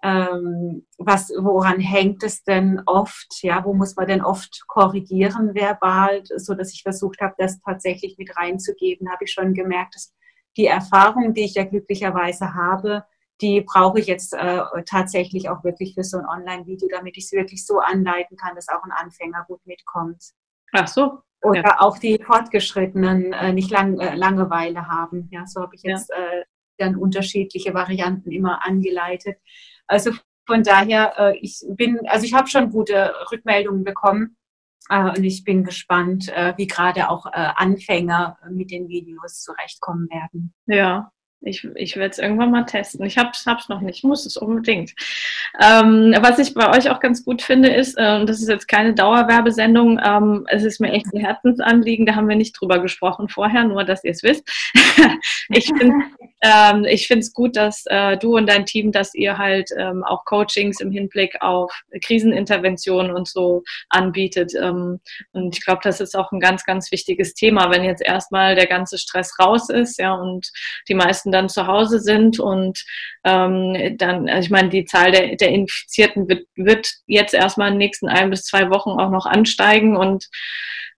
[0.01, 3.43] ähm, was, woran hängt es denn oft?
[3.43, 8.17] Ja, wo muss man denn oft korrigieren verbal, so dass ich versucht habe, das tatsächlich
[8.17, 10.15] mit reinzugeben, habe ich schon gemerkt, dass
[10.55, 13.03] die Erfahrung, die ich ja glücklicherweise habe,
[13.41, 17.33] die brauche ich jetzt äh, tatsächlich auch wirklich für so ein Online-Video, damit ich es
[17.33, 20.23] wirklich so anleiten kann, dass auch ein Anfänger gut mitkommt.
[20.71, 21.81] Ach so, oder ja.
[21.81, 25.29] auch die Fortgeschrittenen äh, nicht lang, äh, Langeweile haben.
[25.31, 26.39] Ja, so habe ich jetzt ja.
[26.39, 26.43] äh,
[26.77, 29.37] dann unterschiedliche Varianten immer angeleitet.
[29.87, 30.11] Also
[30.47, 34.37] von daher, äh, ich bin, also ich habe schon gute Rückmeldungen bekommen
[34.89, 40.53] äh, und ich bin gespannt, äh, wie gerade auch Anfänger mit den Videos zurechtkommen werden.
[40.65, 43.05] Ja, ich, ich werde es irgendwann mal testen.
[43.05, 44.93] Ich habe es noch nicht, muss es unbedingt.
[45.61, 48.93] Ähm, was ich bei euch auch ganz gut finde, ist, äh, das ist jetzt keine
[48.93, 53.63] Dauerwerbesendung, ähm, es ist mir echt ein Herzensanliegen, da haben wir nicht drüber gesprochen vorher,
[53.63, 54.49] nur dass ihr es wisst.
[55.49, 55.95] ich finde
[56.41, 60.79] ähm, es gut, dass äh, du und dein Team, dass ihr halt ähm, auch Coachings
[60.79, 61.71] im Hinblick auf
[62.03, 64.53] Kriseninterventionen und so anbietet.
[64.55, 64.99] Ähm,
[65.31, 68.67] und ich glaube, das ist auch ein ganz, ganz wichtiges Thema, wenn jetzt erstmal der
[68.67, 70.51] ganze Stress raus ist, ja, und
[70.87, 72.83] die meisten dann zu Hause sind und
[73.23, 77.75] ähm, dann, also ich meine, die Zahl der, der Infizierten wird, wird jetzt erstmal in
[77.75, 80.27] den nächsten ein bis zwei Wochen auch noch ansteigen und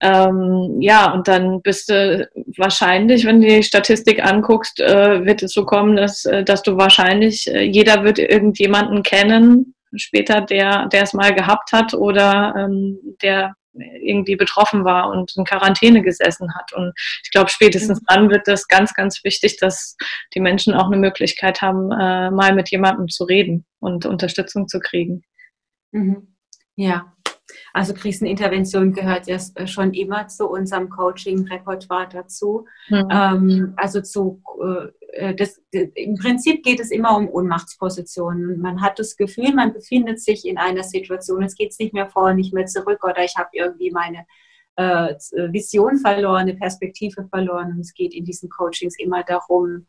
[0.02, 5.52] ähm, ja, und dann bist du wahrscheinlich, wenn du die Statistik anguckst, äh, wird es
[5.52, 11.04] so kommen, dass, äh, dass du wahrscheinlich, äh, jeder wird irgendjemanden kennen, später, der, der
[11.04, 16.74] es mal gehabt hat oder ähm, der irgendwie betroffen war und in Quarantäne gesessen hat.
[16.74, 19.96] Und ich glaube, spätestens dann wird das ganz, ganz wichtig, dass
[20.34, 24.80] die Menschen auch eine Möglichkeit haben, äh, mal mit jemandem zu reden und Unterstützung zu
[24.80, 25.24] kriegen.
[25.92, 26.36] Mhm.
[26.76, 27.14] Ja,
[27.74, 32.66] also Krisenintervention gehört ja äh, schon immer zu unserem Coaching-Repertoire dazu.
[32.90, 33.08] Mhm.
[33.12, 34.42] Ähm, also zu,
[35.14, 38.60] äh, das, im Prinzip geht es immer um Ohnmachtspositionen.
[38.60, 42.34] Man hat das Gefühl, man befindet sich in einer Situation, es geht nicht mehr vor,
[42.34, 44.26] nicht mehr zurück oder ich habe irgendwie meine
[44.76, 45.14] äh,
[45.52, 47.74] Vision verloren, eine Perspektive verloren.
[47.74, 49.88] Und es geht in diesen Coachings immer darum,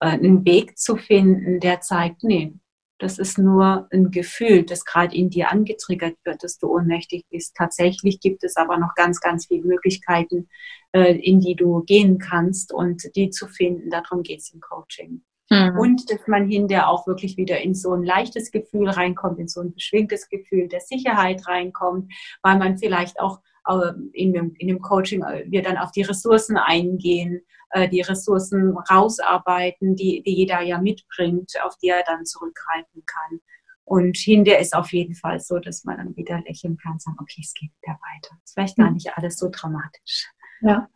[0.00, 2.54] äh, einen Weg zu finden, der zeigt, nee,
[2.98, 7.54] Das ist nur ein Gefühl, das gerade in dir angetriggert wird, dass du ohnmächtig bist.
[7.54, 10.48] Tatsächlich gibt es aber noch ganz, ganz viele Möglichkeiten,
[10.92, 13.90] äh, in die du gehen kannst und die zu finden.
[13.90, 15.22] Darum geht es im Coaching.
[15.50, 15.78] Mhm.
[15.78, 19.60] Und dass man hinterher auch wirklich wieder in so ein leichtes Gefühl reinkommt, in so
[19.60, 24.80] ein beschwingtes Gefühl der Sicherheit reinkommt, weil man vielleicht auch äh, in dem, in dem
[24.80, 30.60] Coaching äh, wir dann auf die Ressourcen eingehen, äh, die Ressourcen rausarbeiten, die, die jeder
[30.60, 33.40] ja mitbringt, auf die er dann zurückgreifen kann.
[33.84, 37.18] Und hinterher ist auf jeden Fall so, dass man dann wieder lächeln kann und sagen,
[37.20, 38.36] okay, es geht wieder weiter.
[38.42, 38.94] Es ist vielleicht gar mhm.
[38.94, 40.28] nicht alles so dramatisch.
[40.60, 40.88] Ja.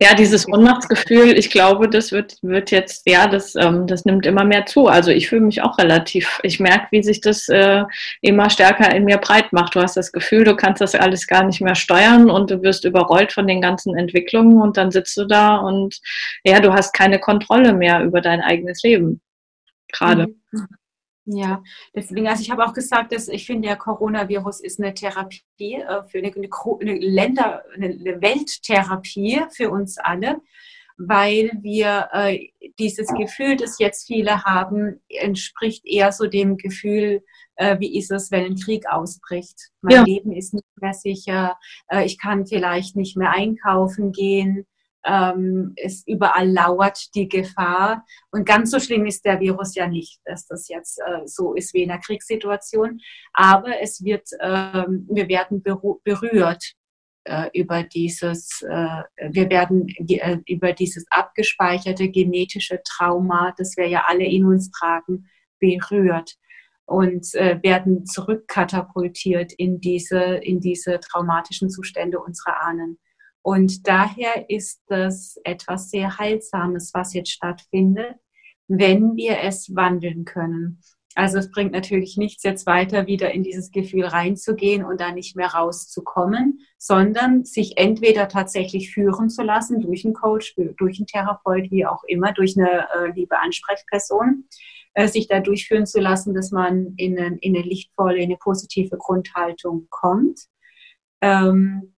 [0.00, 4.44] Ja, dieses Ohnmachtsgefühl, ich glaube, das wird, wird jetzt, ja, das, ähm, das nimmt immer
[4.44, 4.88] mehr zu.
[4.88, 7.84] Also ich fühle mich auch relativ, ich merke, wie sich das äh,
[8.20, 9.74] immer stärker in mir breit macht.
[9.74, 12.84] Du hast das Gefühl, du kannst das alles gar nicht mehr steuern und du wirst
[12.84, 16.00] überrollt von den ganzen Entwicklungen und dann sitzt du da und
[16.44, 19.20] ja, du hast keine Kontrolle mehr über dein eigenes Leben.
[19.92, 20.28] Gerade.
[20.50, 20.68] Mhm.
[21.26, 21.62] Ja,
[21.94, 26.02] deswegen, also ich habe auch gesagt, dass ich finde, der Coronavirus ist eine Therapie äh,
[26.04, 26.48] für eine, eine,
[26.80, 30.42] eine Länder, eine Welttherapie für uns alle,
[30.98, 32.48] weil wir äh,
[32.78, 37.22] dieses Gefühl, das jetzt viele haben, entspricht eher so dem Gefühl,
[37.56, 39.70] äh, wie ist es, wenn ein Krieg ausbricht.
[39.80, 40.04] Mein ja.
[40.04, 41.56] Leben ist nicht mehr sicher,
[41.88, 44.66] äh, ich kann vielleicht nicht mehr einkaufen gehen
[45.04, 48.04] ähm, es überall lauert die Gefahr.
[48.30, 51.74] Und ganz so schlimm ist der Virus ja nicht, dass das jetzt äh, so ist
[51.74, 53.00] wie in einer Kriegssituation.
[53.32, 56.74] Aber es wird, ähm, wir werden berührt
[57.24, 64.04] äh, über dieses, äh, wir werden äh, über dieses abgespeicherte genetische Trauma, das wir ja
[64.06, 65.28] alle in uns tragen,
[65.58, 66.34] berührt
[66.86, 72.98] und äh, werden zurückkatapultiert in diese, in diese traumatischen Zustände unserer Ahnen.
[73.44, 78.16] Und daher ist das etwas sehr Heilsames, was jetzt stattfindet,
[78.68, 80.80] wenn wir es wandeln können.
[81.14, 85.36] Also es bringt natürlich nichts, jetzt weiter wieder in dieses Gefühl reinzugehen und da nicht
[85.36, 91.70] mehr rauszukommen, sondern sich entweder tatsächlich führen zu lassen durch einen Coach, durch einen Therapeut,
[91.70, 94.48] wie auch immer, durch eine äh, liebe Ansprechperson,
[94.94, 98.38] äh, sich da durchführen zu lassen, dass man in eine, in eine lichtvolle, in eine
[98.38, 100.40] positive Grundhaltung kommt.
[101.20, 101.93] Ähm,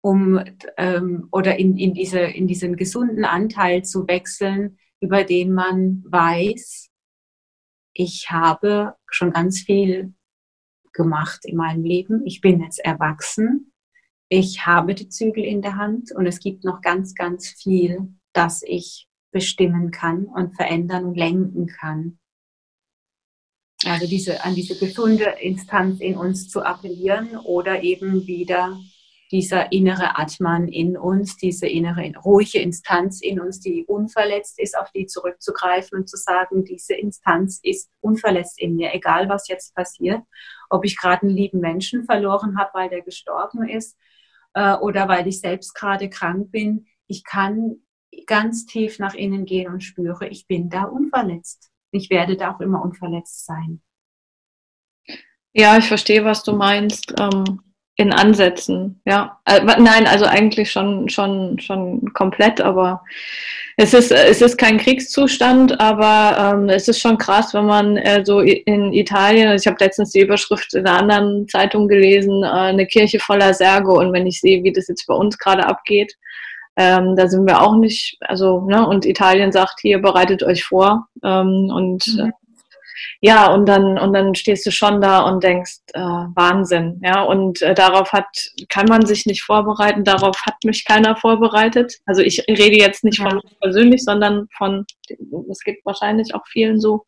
[0.00, 0.40] um
[0.76, 6.90] ähm, oder in, in, diese, in diesen gesunden Anteil zu wechseln, über den man weiß,
[7.92, 10.14] ich habe schon ganz viel
[10.92, 12.24] gemacht in meinem Leben.
[12.26, 13.72] Ich bin jetzt erwachsen.
[14.28, 18.62] Ich habe die Zügel in der Hand und es gibt noch ganz, ganz viel, das
[18.62, 22.18] ich bestimmen kann und verändern und lenken kann.
[23.84, 28.78] Also diese, an diese gesunde Instanz in uns zu appellieren oder eben wieder
[29.30, 34.90] dieser innere Atman in uns, diese innere ruhige Instanz in uns, die unverletzt ist, auf
[34.92, 40.22] die zurückzugreifen und zu sagen, diese Instanz ist unverletzt in mir, egal was jetzt passiert.
[40.70, 43.98] Ob ich gerade einen lieben Menschen verloren habe, weil der gestorben ist
[44.54, 47.76] äh, oder weil ich selbst gerade krank bin, ich kann
[48.26, 51.70] ganz tief nach innen gehen und spüre, ich bin da unverletzt.
[51.90, 53.82] Ich werde da auch immer unverletzt sein.
[55.52, 57.14] Ja, ich verstehe, was du meinst.
[57.18, 57.60] Ähm
[57.98, 59.38] in Ansätzen, ja.
[59.44, 63.02] Äh, nein, also eigentlich schon, schon, schon komplett, aber
[63.76, 68.24] es ist, es ist kein Kriegszustand, aber ähm, es ist schon krass, wenn man äh,
[68.24, 72.46] so in Italien, also ich habe letztens die Überschrift in einer anderen Zeitung gelesen, äh,
[72.46, 76.14] eine Kirche voller Särge und wenn ich sehe, wie das jetzt bei uns gerade abgeht,
[76.76, 81.08] ähm, da sind wir auch nicht, also, ne, und Italien sagt hier, bereitet euch vor
[81.24, 82.32] ähm, und mhm.
[83.20, 87.60] Ja, und dann, und dann stehst du schon da und denkst, äh, Wahnsinn, ja, und
[87.62, 88.28] äh, darauf hat,
[88.68, 91.94] kann man sich nicht vorbereiten, darauf hat mich keiner vorbereitet.
[92.06, 93.50] Also ich rede jetzt nicht von ja.
[93.60, 94.84] persönlich, sondern von,
[95.50, 97.04] es gibt wahrscheinlich auch vielen so.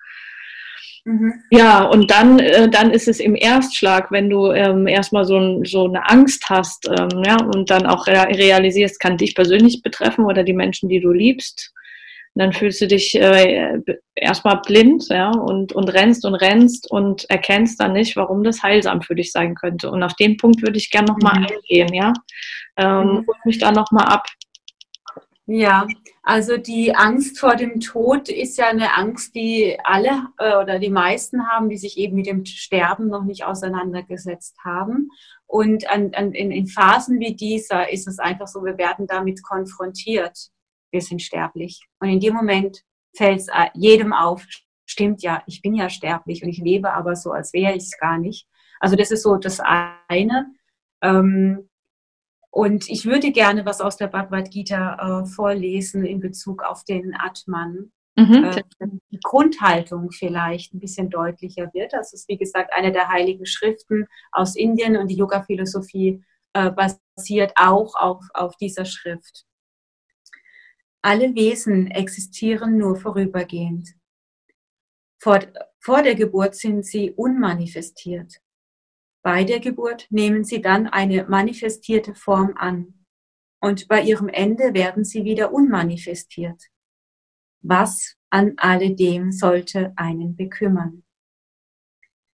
[1.04, 1.32] Mhm.
[1.50, 5.64] Ja, und dann, äh, dann ist es im Erstschlag, wenn du ähm, erstmal so, ein,
[5.64, 10.42] so eine Angst hast, ähm, ja, und dann auch realisierst, kann dich persönlich betreffen oder
[10.42, 11.72] die Menschen, die du liebst
[12.34, 13.80] und dann fühlst du dich äh,
[14.14, 19.02] erstmal blind, ja, und, und rennst und rennst und erkennst dann nicht, warum das heilsam
[19.02, 19.90] für dich sein könnte.
[19.90, 21.46] Und auf den Punkt würde ich gerne nochmal mhm.
[21.46, 22.12] eingehen, ja.
[22.76, 23.26] Ähm, mhm.
[23.44, 24.26] Mich da nochmal ab.
[25.46, 25.88] Ja,
[26.22, 30.90] also die Angst vor dem Tod ist ja eine Angst, die alle äh, oder die
[30.90, 35.08] meisten haben, die sich eben mit dem Sterben noch nicht auseinandergesetzt haben.
[35.48, 39.42] Und an, an, in, in Phasen wie dieser ist es einfach so, wir werden damit
[39.42, 40.50] konfrontiert
[40.90, 41.86] wir sind sterblich.
[42.00, 42.82] Und in dem Moment
[43.16, 44.44] fällt es äh, jedem auf,
[44.86, 47.98] stimmt ja, ich bin ja sterblich und ich lebe aber so, als wäre ich es
[47.98, 48.46] gar nicht.
[48.80, 50.52] Also das ist so das eine.
[51.02, 51.68] Ähm,
[52.50, 57.14] und ich würde gerne was aus der Bhagavad Gita äh, vorlesen in Bezug auf den
[57.14, 57.92] Atman.
[58.16, 58.44] mhm.
[58.44, 58.62] äh,
[59.12, 61.92] die Grundhaltung vielleicht ein bisschen deutlicher wird.
[61.92, 66.22] Das ist, wie gesagt, eine der heiligen Schriften aus Indien und die Yoga-Philosophie
[66.52, 69.44] basiert auch auf, auf dieser Schrift.
[71.02, 73.94] Alle Wesen existieren nur vorübergehend.
[75.18, 75.40] Vor,
[75.78, 78.40] vor der Geburt sind sie unmanifestiert.
[79.22, 83.06] Bei der Geburt nehmen sie dann eine manifestierte Form an.
[83.62, 86.64] Und bei ihrem Ende werden sie wieder unmanifestiert.
[87.62, 91.04] Was an alledem sollte einen bekümmern?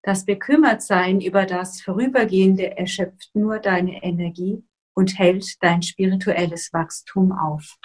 [0.03, 7.77] Das Bekümmertsein über das Vorübergehende erschöpft nur deine Energie und hält dein spirituelles Wachstum auf.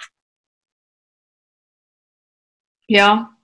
[2.88, 3.36] Ja.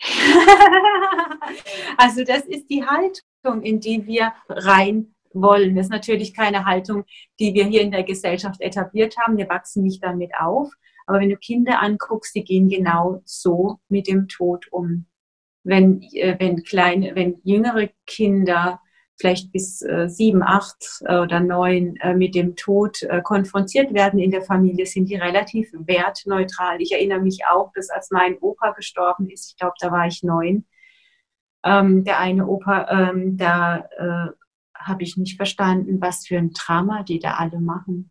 [1.96, 5.74] also das ist die Haltung, in die wir rein wollen.
[5.74, 7.04] Das ist natürlich keine Haltung,
[7.40, 9.36] die wir hier in der Gesellschaft etabliert haben.
[9.36, 10.70] Wir wachsen nicht damit auf.
[11.06, 15.06] Aber wenn du Kinder anguckst, die gehen genau so mit dem Tod um.
[15.64, 18.80] Wenn, äh, wenn kleine, wenn jüngere Kinder
[19.18, 24.20] vielleicht bis äh, sieben, acht äh, oder neun äh, mit dem Tod äh, konfrontiert werden
[24.20, 26.80] in der Familie, sind die relativ wertneutral.
[26.80, 30.22] Ich erinnere mich auch, dass als mein Opa gestorben ist, ich glaube, da war ich
[30.22, 30.66] neun,
[31.64, 34.30] ähm, der eine Opa, ähm, da äh,
[34.74, 38.10] habe ich nicht verstanden, was für ein Drama die da alle machen.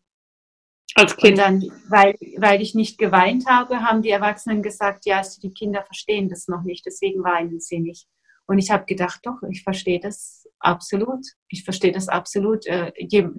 [0.95, 1.33] Als Kind.
[1.33, 5.83] Und dann, weil, weil ich nicht geweint habe, haben die Erwachsenen gesagt, ja, die Kinder
[5.83, 8.07] verstehen das noch nicht, deswegen weinen sie nicht.
[8.47, 11.25] Und ich habe gedacht, doch, ich verstehe das absolut.
[11.49, 12.65] Ich verstehe das absolut.
[12.65, 12.91] Äh,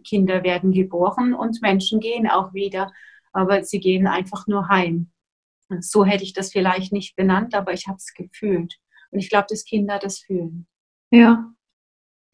[0.04, 2.92] Kinder werden geboren und Menschen gehen auch wieder,
[3.32, 5.10] aber sie gehen einfach nur heim.
[5.80, 8.78] So hätte ich das vielleicht nicht benannt, aber ich habe es gefühlt.
[9.10, 10.66] Und ich glaube, dass Kinder das fühlen.
[11.10, 11.52] Ja.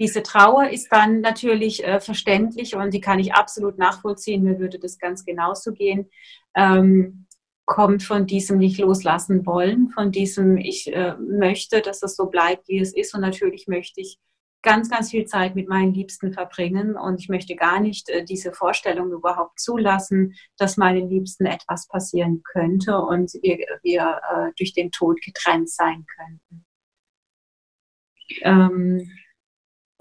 [0.00, 4.42] Diese Trauer ist dann natürlich äh, verständlich und die kann ich absolut nachvollziehen.
[4.42, 6.10] Mir würde das ganz genauso gehen.
[6.56, 7.23] Ähm,
[7.66, 12.68] kommt von diesem nicht loslassen wollen, von diesem ich äh, möchte, dass es so bleibt,
[12.68, 13.14] wie es ist.
[13.14, 14.18] Und natürlich möchte ich
[14.64, 18.52] ganz, ganz viel Zeit mit meinen Liebsten verbringen und ich möchte gar nicht äh, diese
[18.52, 24.90] Vorstellung überhaupt zulassen, dass meinen Liebsten etwas passieren könnte und wir, wir äh, durch den
[24.90, 26.66] Tod getrennt sein könnten.
[28.42, 29.10] Ähm,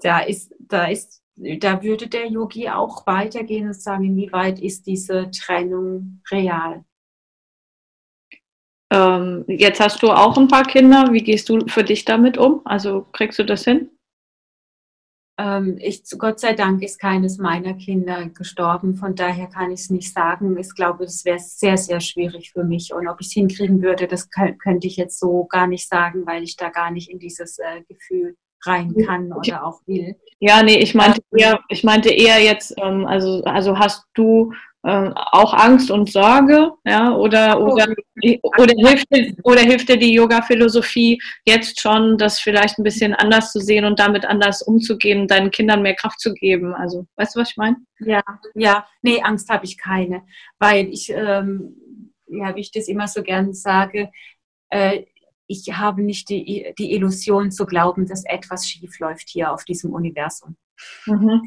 [0.00, 5.30] da ist, da ist, da würde der Yogi auch weitergehen und sagen, inwieweit ist diese
[5.30, 6.84] Trennung real?
[8.94, 11.12] Ähm, jetzt hast du auch ein paar Kinder.
[11.12, 12.60] Wie gehst du für dich damit um?
[12.64, 13.90] Also kriegst du das hin?
[15.36, 18.94] Ähm, ich, Gott sei Dank ist keines meiner Kinder gestorben.
[18.94, 20.56] Von daher kann ich es nicht sagen.
[20.56, 22.94] Ich glaube, das wäre sehr, sehr schwierig für mich.
[22.94, 26.44] Und ob ich es hinkriegen würde, das könnte ich jetzt so gar nicht sagen, weil
[26.44, 30.14] ich da gar nicht in dieses äh, Gefühl rein kann oder auch will.
[30.38, 34.52] Ja, nee, ich meinte eher, ich meinte eher jetzt, ähm, also, also hast du
[34.86, 37.86] ähm, auch Angst und Sorge, ja, oder, oder,
[38.52, 43.50] oder, hilft, dir, oder hilft dir die Yoga-Philosophie jetzt schon, das vielleicht ein bisschen anders
[43.52, 46.74] zu sehen und damit anders umzugehen, deinen Kindern mehr Kraft zu geben?
[46.74, 47.76] Also, weißt du, was ich meine?
[48.00, 48.22] Ja,
[48.54, 50.22] ja, nee, Angst habe ich keine,
[50.58, 54.10] weil ich, ähm, ja, wie ich das immer so gern sage,
[54.68, 55.04] äh,
[55.46, 59.92] ich habe nicht die, die Illusion zu glauben, dass etwas schief läuft hier auf diesem
[59.92, 60.56] Universum.
[61.06, 61.42] Mhm.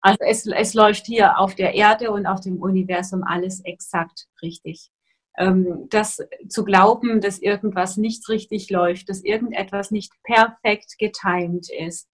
[0.00, 4.90] Also es, es läuft hier auf der Erde und auf dem Universum alles exakt richtig.
[5.38, 6.18] Ähm, das
[6.48, 12.08] zu glauben, dass irgendwas nicht richtig läuft, dass irgendetwas nicht perfekt getimt ist,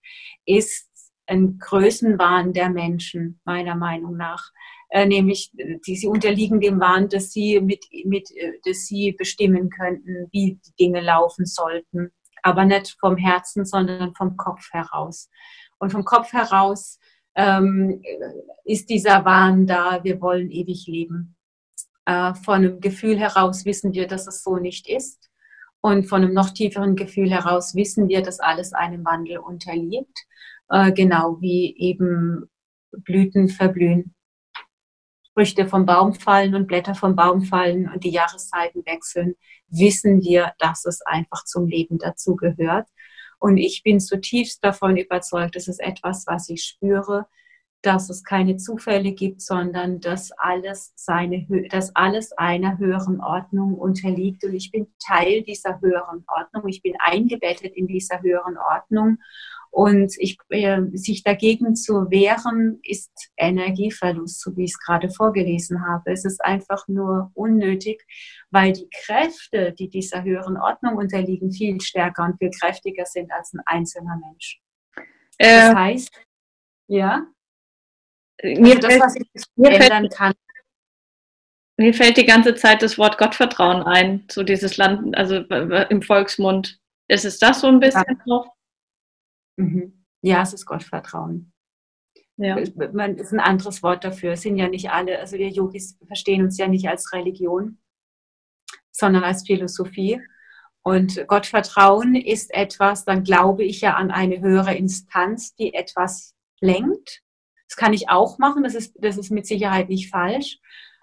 [0.45, 0.89] ist
[1.27, 4.51] ein Größenwahn der Menschen, meiner Meinung nach.
[4.91, 5.51] Äh, nämlich,
[5.87, 10.61] die, sie unterliegen dem Wahn, dass sie, mit, mit, äh, dass sie bestimmen könnten, wie
[10.64, 12.12] die Dinge laufen sollten.
[12.43, 15.29] Aber nicht vom Herzen, sondern vom Kopf heraus.
[15.79, 16.99] Und vom Kopf heraus
[17.35, 18.03] ähm,
[18.64, 21.37] ist dieser Wahn da, wir wollen ewig leben.
[22.07, 25.31] Äh, von einem Gefühl heraus wissen wir, dass es so nicht ist.
[25.81, 30.27] Und von einem noch tieferen Gefühl heraus wissen wir, dass alles einem Wandel unterliegt.
[30.68, 32.51] Äh, genau wie eben
[32.91, 34.14] Blüten verblühen.
[35.35, 39.35] Früchte vom Baum fallen und Blätter vom Baum fallen und die Jahreszeiten wechseln,
[39.68, 42.89] wissen wir, dass es einfach zum Leben dazugehört.
[43.39, 47.26] Und ich bin zutiefst davon überzeugt, das ist etwas, was ich spüre,
[47.82, 54.45] dass es keine Zufälle gibt, sondern dass alles seine, dass alles einer höheren Ordnung unterliegt.
[54.45, 56.66] Und ich bin Teil dieser höheren Ordnung.
[56.68, 59.18] Ich bin eingebettet in dieser höheren Ordnung.
[59.77, 65.87] Und ich, äh, sich dagegen zu wehren, ist Energieverlust, so wie ich es gerade vorgelesen
[65.87, 66.12] habe.
[66.12, 68.03] Es ist einfach nur unnötig,
[68.51, 73.53] weil die Kräfte, die dieser höheren Ordnung unterliegen, viel stärker und viel kräftiger sind als
[73.53, 74.62] ein einzelner Mensch.
[75.39, 76.24] Das äh, heißt,
[76.89, 77.27] ja,
[78.43, 80.33] mir also das, was ich ändern kann.
[81.77, 86.81] Mir fällt die ganze Zeit das Wort Gottvertrauen ein, so dieses Land, also im Volksmund.
[87.09, 88.22] Ist es das so ein bisschen ja.
[88.24, 88.55] noch?
[89.57, 90.04] Mhm.
[90.22, 91.52] Ja, es ist Gottvertrauen.
[92.36, 92.57] Ja.
[92.92, 94.32] Man ist ein anderes Wort dafür.
[94.32, 97.78] Es sind ja nicht alle, also wir Yogis verstehen uns ja nicht als Religion,
[98.92, 100.20] sondern als Philosophie.
[100.82, 107.22] Und Gottvertrauen ist etwas, dann glaube ich ja an eine höhere Instanz, die etwas lenkt.
[107.68, 110.59] Das kann ich auch machen, das ist, das ist mit Sicherheit nicht falsch.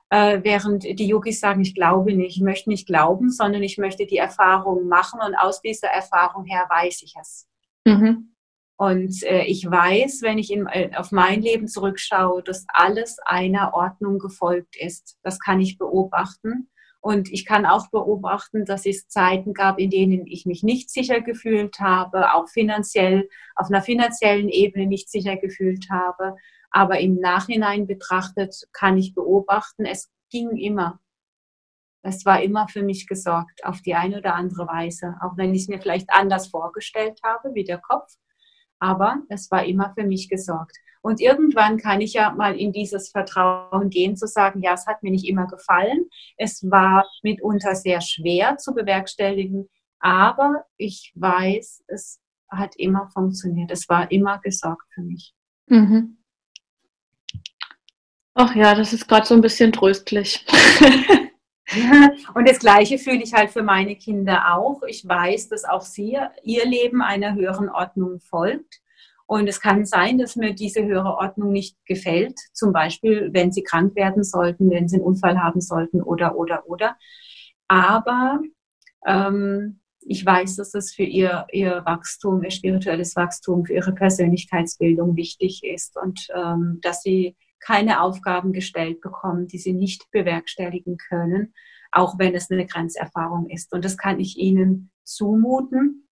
[0.09, 4.05] Äh, während die Yogis sagen, ich glaube nicht, ich möchte nicht glauben, sondern ich möchte
[4.05, 7.47] die Erfahrung machen und aus dieser Erfahrung her weiß ich es.
[7.85, 8.32] Mhm.
[8.75, 13.73] Und äh, ich weiß, wenn ich in, äh, auf mein Leben zurückschaue, dass alles einer
[13.73, 15.17] Ordnung gefolgt ist.
[15.21, 16.69] Das kann ich beobachten.
[16.99, 21.19] Und ich kann auch beobachten, dass es Zeiten gab, in denen ich mich nicht sicher
[21.19, 26.37] gefühlt habe, auch finanziell, auf einer finanziellen Ebene nicht sicher gefühlt habe.
[26.71, 31.01] Aber im Nachhinein betrachtet kann ich beobachten, es ging immer.
[32.03, 35.15] Es war immer für mich gesorgt, auf die eine oder andere Weise.
[35.21, 38.13] Auch wenn ich es mir vielleicht anders vorgestellt habe, wie der Kopf.
[38.83, 40.75] Aber es war immer für mich gesorgt.
[41.01, 45.03] Und irgendwann kann ich ja mal in dieses Vertrauen gehen, zu sagen, ja, es hat
[45.03, 46.09] mir nicht immer gefallen.
[46.35, 49.69] Es war mitunter sehr schwer zu bewerkstelligen.
[49.99, 52.19] Aber ich weiß, es
[52.49, 53.71] hat immer funktioniert.
[53.71, 55.33] Es war immer gesorgt für mich.
[55.67, 56.17] Mhm.
[58.33, 60.45] Ach ja, das ist gerade so ein bisschen tröstlich.
[62.33, 64.81] Und das Gleiche fühle ich halt für meine Kinder auch.
[64.87, 68.81] Ich weiß, dass auch sie ihr Leben einer höheren Ordnung folgt.
[69.25, 72.37] Und es kann sein, dass mir diese höhere Ordnung nicht gefällt.
[72.51, 76.67] Zum Beispiel, wenn sie krank werden sollten, wenn sie einen Unfall haben sollten oder, oder,
[76.67, 76.97] oder.
[77.67, 78.41] Aber
[79.05, 85.15] ähm, ich weiß, dass es für ihr, ihr Wachstum, ihr spirituelles Wachstum, für ihre Persönlichkeitsbildung
[85.15, 87.35] wichtig ist und ähm, dass sie
[87.65, 91.53] keine Aufgaben gestellt bekommen, die sie nicht bewerkstelligen können,
[91.91, 93.73] auch wenn es eine Grenzerfahrung ist.
[93.73, 96.07] Und das kann ich ihnen zumuten.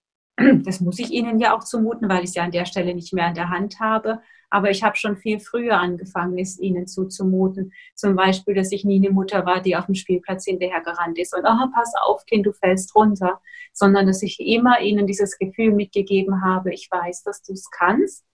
[0.64, 3.12] Das muss ich ihnen ja auch zumuten, weil ich es ja an der Stelle nicht
[3.12, 4.20] mehr an der Hand habe.
[4.48, 7.72] Aber ich habe schon viel früher angefangen, es ihnen zuzumuten.
[7.94, 11.34] Zum Beispiel, dass ich nie eine Mutter war, die auf dem Spielplatz hinterher gerannt ist
[11.36, 13.40] und, oh, pass auf, Kind, du fällst runter.
[13.74, 18.24] Sondern, dass ich immer ihnen dieses Gefühl mitgegeben habe, ich weiß, dass du es kannst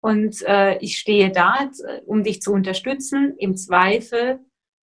[0.00, 1.70] und äh, ich stehe da,
[2.06, 3.34] um dich zu unterstützen.
[3.38, 4.40] Im Zweifel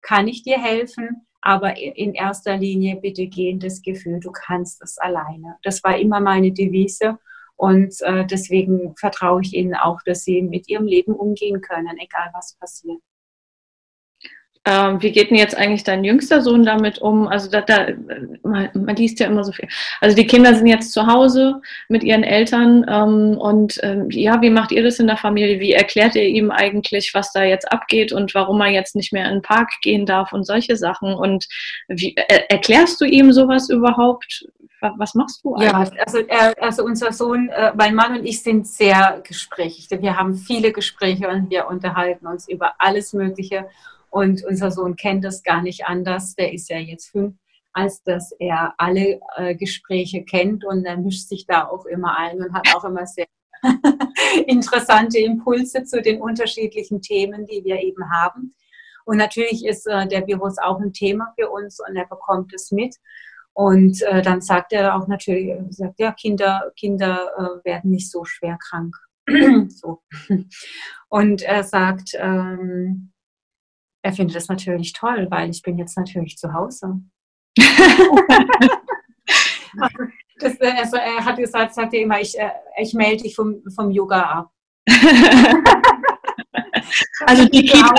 [0.03, 4.99] kann ich dir helfen, aber in erster Linie bitte gehen das Gefühl, du kannst es
[4.99, 5.57] alleine.
[5.63, 7.19] Das war immer meine Devise.
[7.55, 12.31] Und äh, deswegen vertraue ich ihnen auch, dass sie mit ihrem Leben umgehen können, egal
[12.35, 13.01] was passiert.
[14.69, 17.29] Ähm, wie geht denn jetzt eigentlich dein jüngster Sohn damit um?
[17.29, 17.87] Also da, da
[18.43, 19.69] man, man, liest ja immer so viel.
[20.01, 24.51] Also die Kinder sind jetzt zu Hause mit ihren Eltern ähm, und ähm, ja, wie
[24.51, 25.61] macht ihr das in der Familie?
[25.61, 29.27] Wie erklärt ihr ihm eigentlich, was da jetzt abgeht und warum er jetzt nicht mehr
[29.27, 31.15] in den Park gehen darf und solche Sachen?
[31.15, 31.47] Und
[31.87, 34.49] wie er, erklärst du ihm sowas überhaupt?
[34.81, 35.95] Was machst du eigentlich?
[35.95, 39.89] Ja, also, er, also unser Sohn, äh, mein Mann und ich sind sehr gesprächig.
[39.91, 43.67] Wir haben viele Gespräche und wir unterhalten uns über alles Mögliche.
[44.11, 46.35] Und unser Sohn kennt das gar nicht anders.
[46.35, 47.35] Der ist ja jetzt fünf,
[47.73, 52.41] als dass er alle äh, Gespräche kennt und er mischt sich da auch immer ein
[52.41, 53.27] und hat auch immer sehr
[54.47, 58.55] interessante Impulse zu den unterschiedlichen Themen, die wir eben haben.
[59.05, 62.73] Und natürlich ist äh, der Virus auch ein Thema für uns und er bekommt es
[62.73, 62.97] mit.
[63.53, 68.25] Und äh, dann sagt er auch natürlich, sagt, ja, Kinder, Kinder äh, werden nicht so
[68.25, 68.95] schwer krank.
[69.69, 70.03] so.
[71.09, 73.13] Und er sagt, ähm,
[74.07, 77.01] er findet das natürlich toll, weil ich bin jetzt natürlich zu Hause.
[80.39, 82.51] das, also er hat gesagt, sagt er immer, ich, äh,
[82.81, 84.53] ich melde dich vom, vom Yoga ab.
[87.27, 87.95] also die Kita,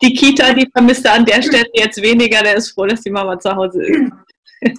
[0.00, 3.10] die Kita, die vermisst er an der Stelle jetzt weniger, der ist froh, dass die
[3.10, 4.12] Mama zu Hause ist.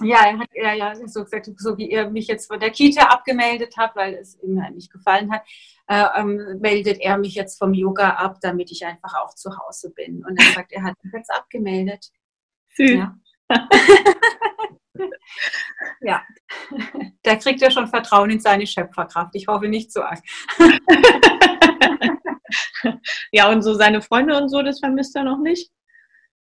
[0.02, 3.06] Ja, er hat er ja so gesagt, so wie er mich jetzt von der Kita
[3.06, 5.42] abgemeldet hat, weil es ihm halt nicht gefallen hat,
[5.88, 9.90] äh, ähm, meldet er mich jetzt vom Yoga ab, damit ich einfach auch zu Hause
[9.90, 10.24] bin.
[10.24, 12.12] Und er sagt, er hat mich jetzt abgemeldet.
[12.76, 12.92] Süß.
[12.92, 13.18] Ja.
[16.00, 16.22] ja,
[17.24, 19.34] der kriegt ja schon Vertrauen in seine Schöpferkraft.
[19.34, 20.22] Ich hoffe nicht so arg.
[23.32, 25.70] ja, und so seine Freunde und so, das vermisst er noch nicht?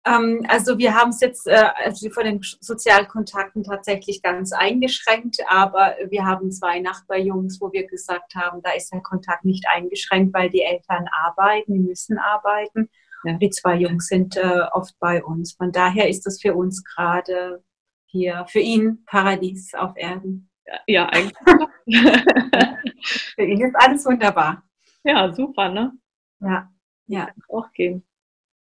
[0.05, 5.95] Ähm, also wir haben es jetzt äh, also von den Sozialkontakten tatsächlich ganz eingeschränkt, aber
[6.09, 10.49] wir haben zwei Nachbarjungs, wo wir gesagt haben, da ist der Kontakt nicht eingeschränkt, weil
[10.49, 12.89] die Eltern arbeiten, die müssen arbeiten.
[13.23, 13.33] Ja.
[13.37, 15.53] Die zwei Jungs sind äh, oft bei uns.
[15.53, 17.63] Von daher ist das für uns gerade
[18.05, 20.49] hier, für ihn Paradies auf Erden.
[20.87, 21.37] Ja, eigentlich.
[23.35, 24.63] für ihn ist alles wunderbar.
[25.03, 25.93] Ja, super, ne?
[26.39, 26.69] Ja,
[27.07, 27.29] ja.
[27.47, 28.05] Auch gehen.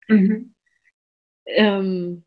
[0.08, 0.54] Mhm.
[1.46, 2.26] Ähm,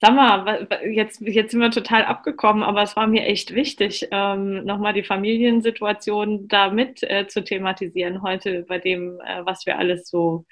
[0.00, 4.64] sag mal, jetzt, jetzt sind wir total abgekommen, aber es war mir echt wichtig, ähm,
[4.64, 10.46] nochmal die Familiensituation damit äh, zu thematisieren heute bei dem, äh, was wir alles so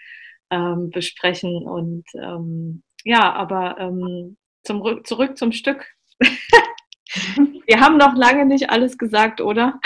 [0.50, 1.66] ähm, besprechen.
[1.66, 5.86] Und ähm, ja, aber ähm, zum, zurück zum Stück.
[6.20, 9.80] wir haben noch lange nicht alles gesagt, oder?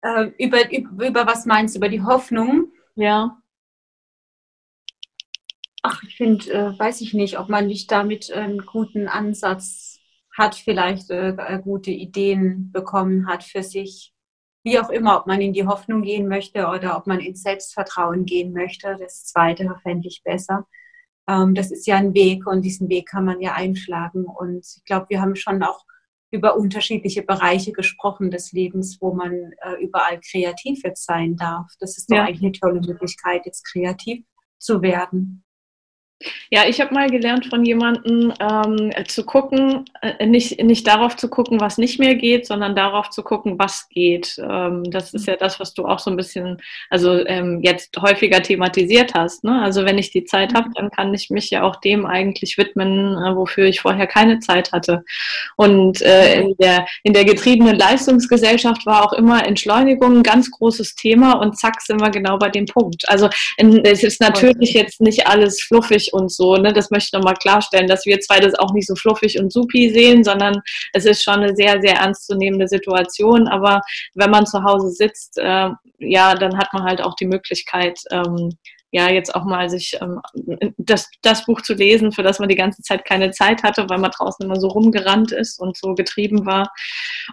[0.00, 1.78] Äh, über, über, über was meinst du?
[1.78, 2.72] Über die Hoffnung?
[2.94, 3.42] Ja.
[5.86, 10.00] Ach, ich finde, äh, weiß ich nicht, ob man nicht damit einen guten Ansatz
[10.34, 14.14] hat, vielleicht äh, äh, gute Ideen bekommen hat für sich.
[14.64, 18.24] Wie auch immer, ob man in die Hoffnung gehen möchte oder ob man ins Selbstvertrauen
[18.24, 18.96] gehen möchte.
[18.98, 20.66] Das Zweite fände ich besser.
[21.28, 24.24] Ähm, das ist ja ein Weg und diesen Weg kann man ja einschlagen.
[24.24, 25.84] Und ich glaube, wir haben schon auch
[26.30, 31.70] über unterschiedliche Bereiche gesprochen des Lebens, wo man äh, überall kreativ jetzt sein darf.
[31.78, 32.24] Das ist doch ja.
[32.24, 34.24] eigentlich eine tolle Möglichkeit, jetzt kreativ
[34.58, 35.43] zu werden.
[36.50, 41.28] Ja, ich habe mal gelernt von jemandem ähm, zu gucken, äh, nicht, nicht darauf zu
[41.28, 44.38] gucken, was nicht mehr geht, sondern darauf zu gucken, was geht.
[44.38, 48.42] Ähm, das ist ja das, was du auch so ein bisschen, also ähm, jetzt häufiger
[48.42, 49.44] thematisiert hast.
[49.44, 49.60] Ne?
[49.60, 53.16] Also wenn ich die Zeit habe, dann kann ich mich ja auch dem eigentlich widmen,
[53.16, 55.04] äh, wofür ich vorher keine Zeit hatte.
[55.56, 60.94] Und äh, in, der, in der getriebenen Leistungsgesellschaft war auch immer Entschleunigung ein ganz großes
[60.94, 63.08] Thema und zack sind wir genau bei dem Punkt.
[63.08, 66.56] Also in, es ist natürlich jetzt nicht alles fluffig und so.
[66.56, 66.72] Ne?
[66.72, 69.90] Das möchte ich nochmal klarstellen, dass wir zwei das auch nicht so fluffig und supi
[69.90, 70.60] sehen, sondern
[70.92, 73.48] es ist schon eine sehr, sehr ernstzunehmende Situation.
[73.48, 73.80] Aber
[74.14, 78.56] wenn man zu Hause sitzt, äh, ja, dann hat man halt auch die Möglichkeit, ähm,
[78.94, 80.20] ja, jetzt auch mal sich ähm,
[80.78, 83.98] das, das Buch zu lesen, für das man die ganze Zeit keine Zeit hatte, weil
[83.98, 86.72] man draußen immer so rumgerannt ist und so getrieben war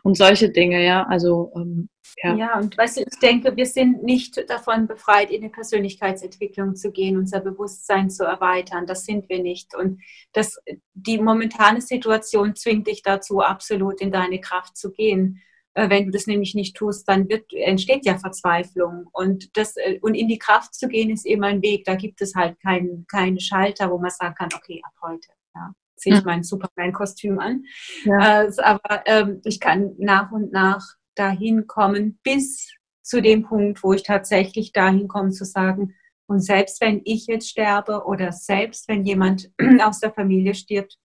[0.02, 1.06] und solche Dinge, ja.
[1.08, 1.88] Also ähm,
[2.24, 2.36] ja.
[2.36, 6.92] ja, und weißt du, ich denke, wir sind nicht davon befreit, in eine Persönlichkeitsentwicklung zu
[6.92, 8.88] gehen, unser Bewusstsein zu erweitern.
[8.88, 9.76] Das sind wir nicht.
[9.76, 10.02] Und
[10.34, 10.58] das,
[10.96, 15.44] die momentane Situation zwingt dich dazu, absolut in deine Kraft zu gehen.
[15.74, 19.08] Äh, wenn du das nämlich nicht tust, dann wird, entsteht ja Verzweiflung.
[19.14, 21.86] Und, das, äh, und in die Kraft zu gehen ist immer ein Weg.
[21.86, 25.30] Da gibt es halt keinen kein Schalter, wo man sagen kann, okay, ab heute.
[25.56, 27.64] Ja, ziehe ich mein Superman-Kostüm an.
[28.04, 28.44] Ja.
[28.44, 33.94] Äh, aber ähm, ich kann nach und nach dahin kommen, bis zu dem Punkt, wo
[33.94, 35.96] ich tatsächlich dahin komme zu sagen,
[36.28, 39.52] und selbst wenn ich jetzt sterbe oder selbst wenn jemand
[39.82, 40.98] aus der Familie stirbt,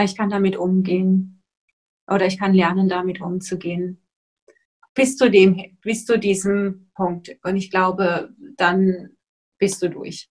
[0.00, 1.41] ich kann damit umgehen
[2.06, 4.02] oder ich kann lernen, damit umzugehen.
[4.94, 7.36] Bis zu dem, bis zu diesem Punkt.
[7.42, 9.16] Und ich glaube, dann
[9.58, 10.28] bist du durch.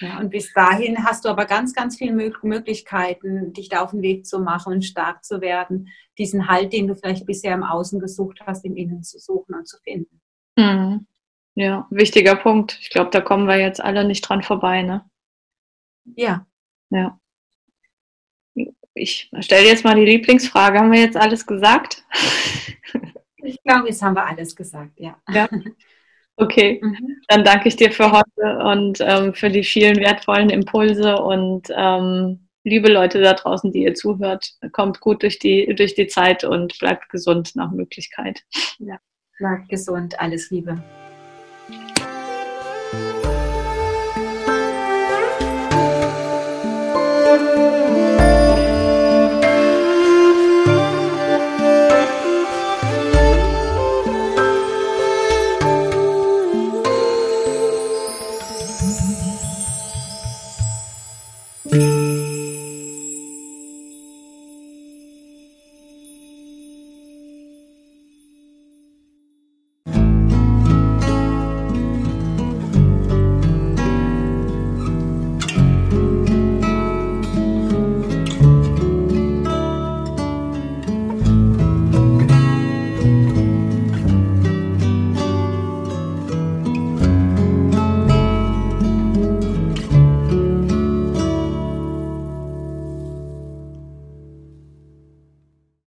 [0.00, 4.02] Ja, und bis dahin hast du aber ganz, ganz viele Möglichkeiten, dich da auf den
[4.02, 7.98] Weg zu machen und stark zu werden, diesen Halt, den du vielleicht bisher im Außen
[7.98, 10.20] gesucht hast, im Innen zu suchen und zu finden.
[10.56, 11.06] Mhm.
[11.54, 12.78] Ja, wichtiger Punkt.
[12.80, 15.04] Ich glaube, da kommen wir jetzt alle nicht dran vorbei, ne?
[16.14, 16.46] Ja.
[16.90, 17.18] Ja
[18.94, 20.78] ich stelle jetzt mal die Lieblingsfrage.
[20.78, 22.04] Haben wir jetzt alles gesagt?
[23.44, 25.16] Ich glaube, jetzt haben wir alles gesagt, ja.
[25.30, 25.48] ja.
[26.36, 27.16] Okay, mhm.
[27.28, 32.48] dann danke ich dir für heute und ähm, für die vielen wertvollen Impulse und ähm,
[32.64, 36.78] liebe Leute da draußen, die ihr zuhört, kommt gut durch die, durch die Zeit und
[36.78, 38.42] bleibt gesund nach Möglichkeit.
[38.78, 38.98] Ja,
[39.38, 40.82] bleibt gesund, alles Liebe.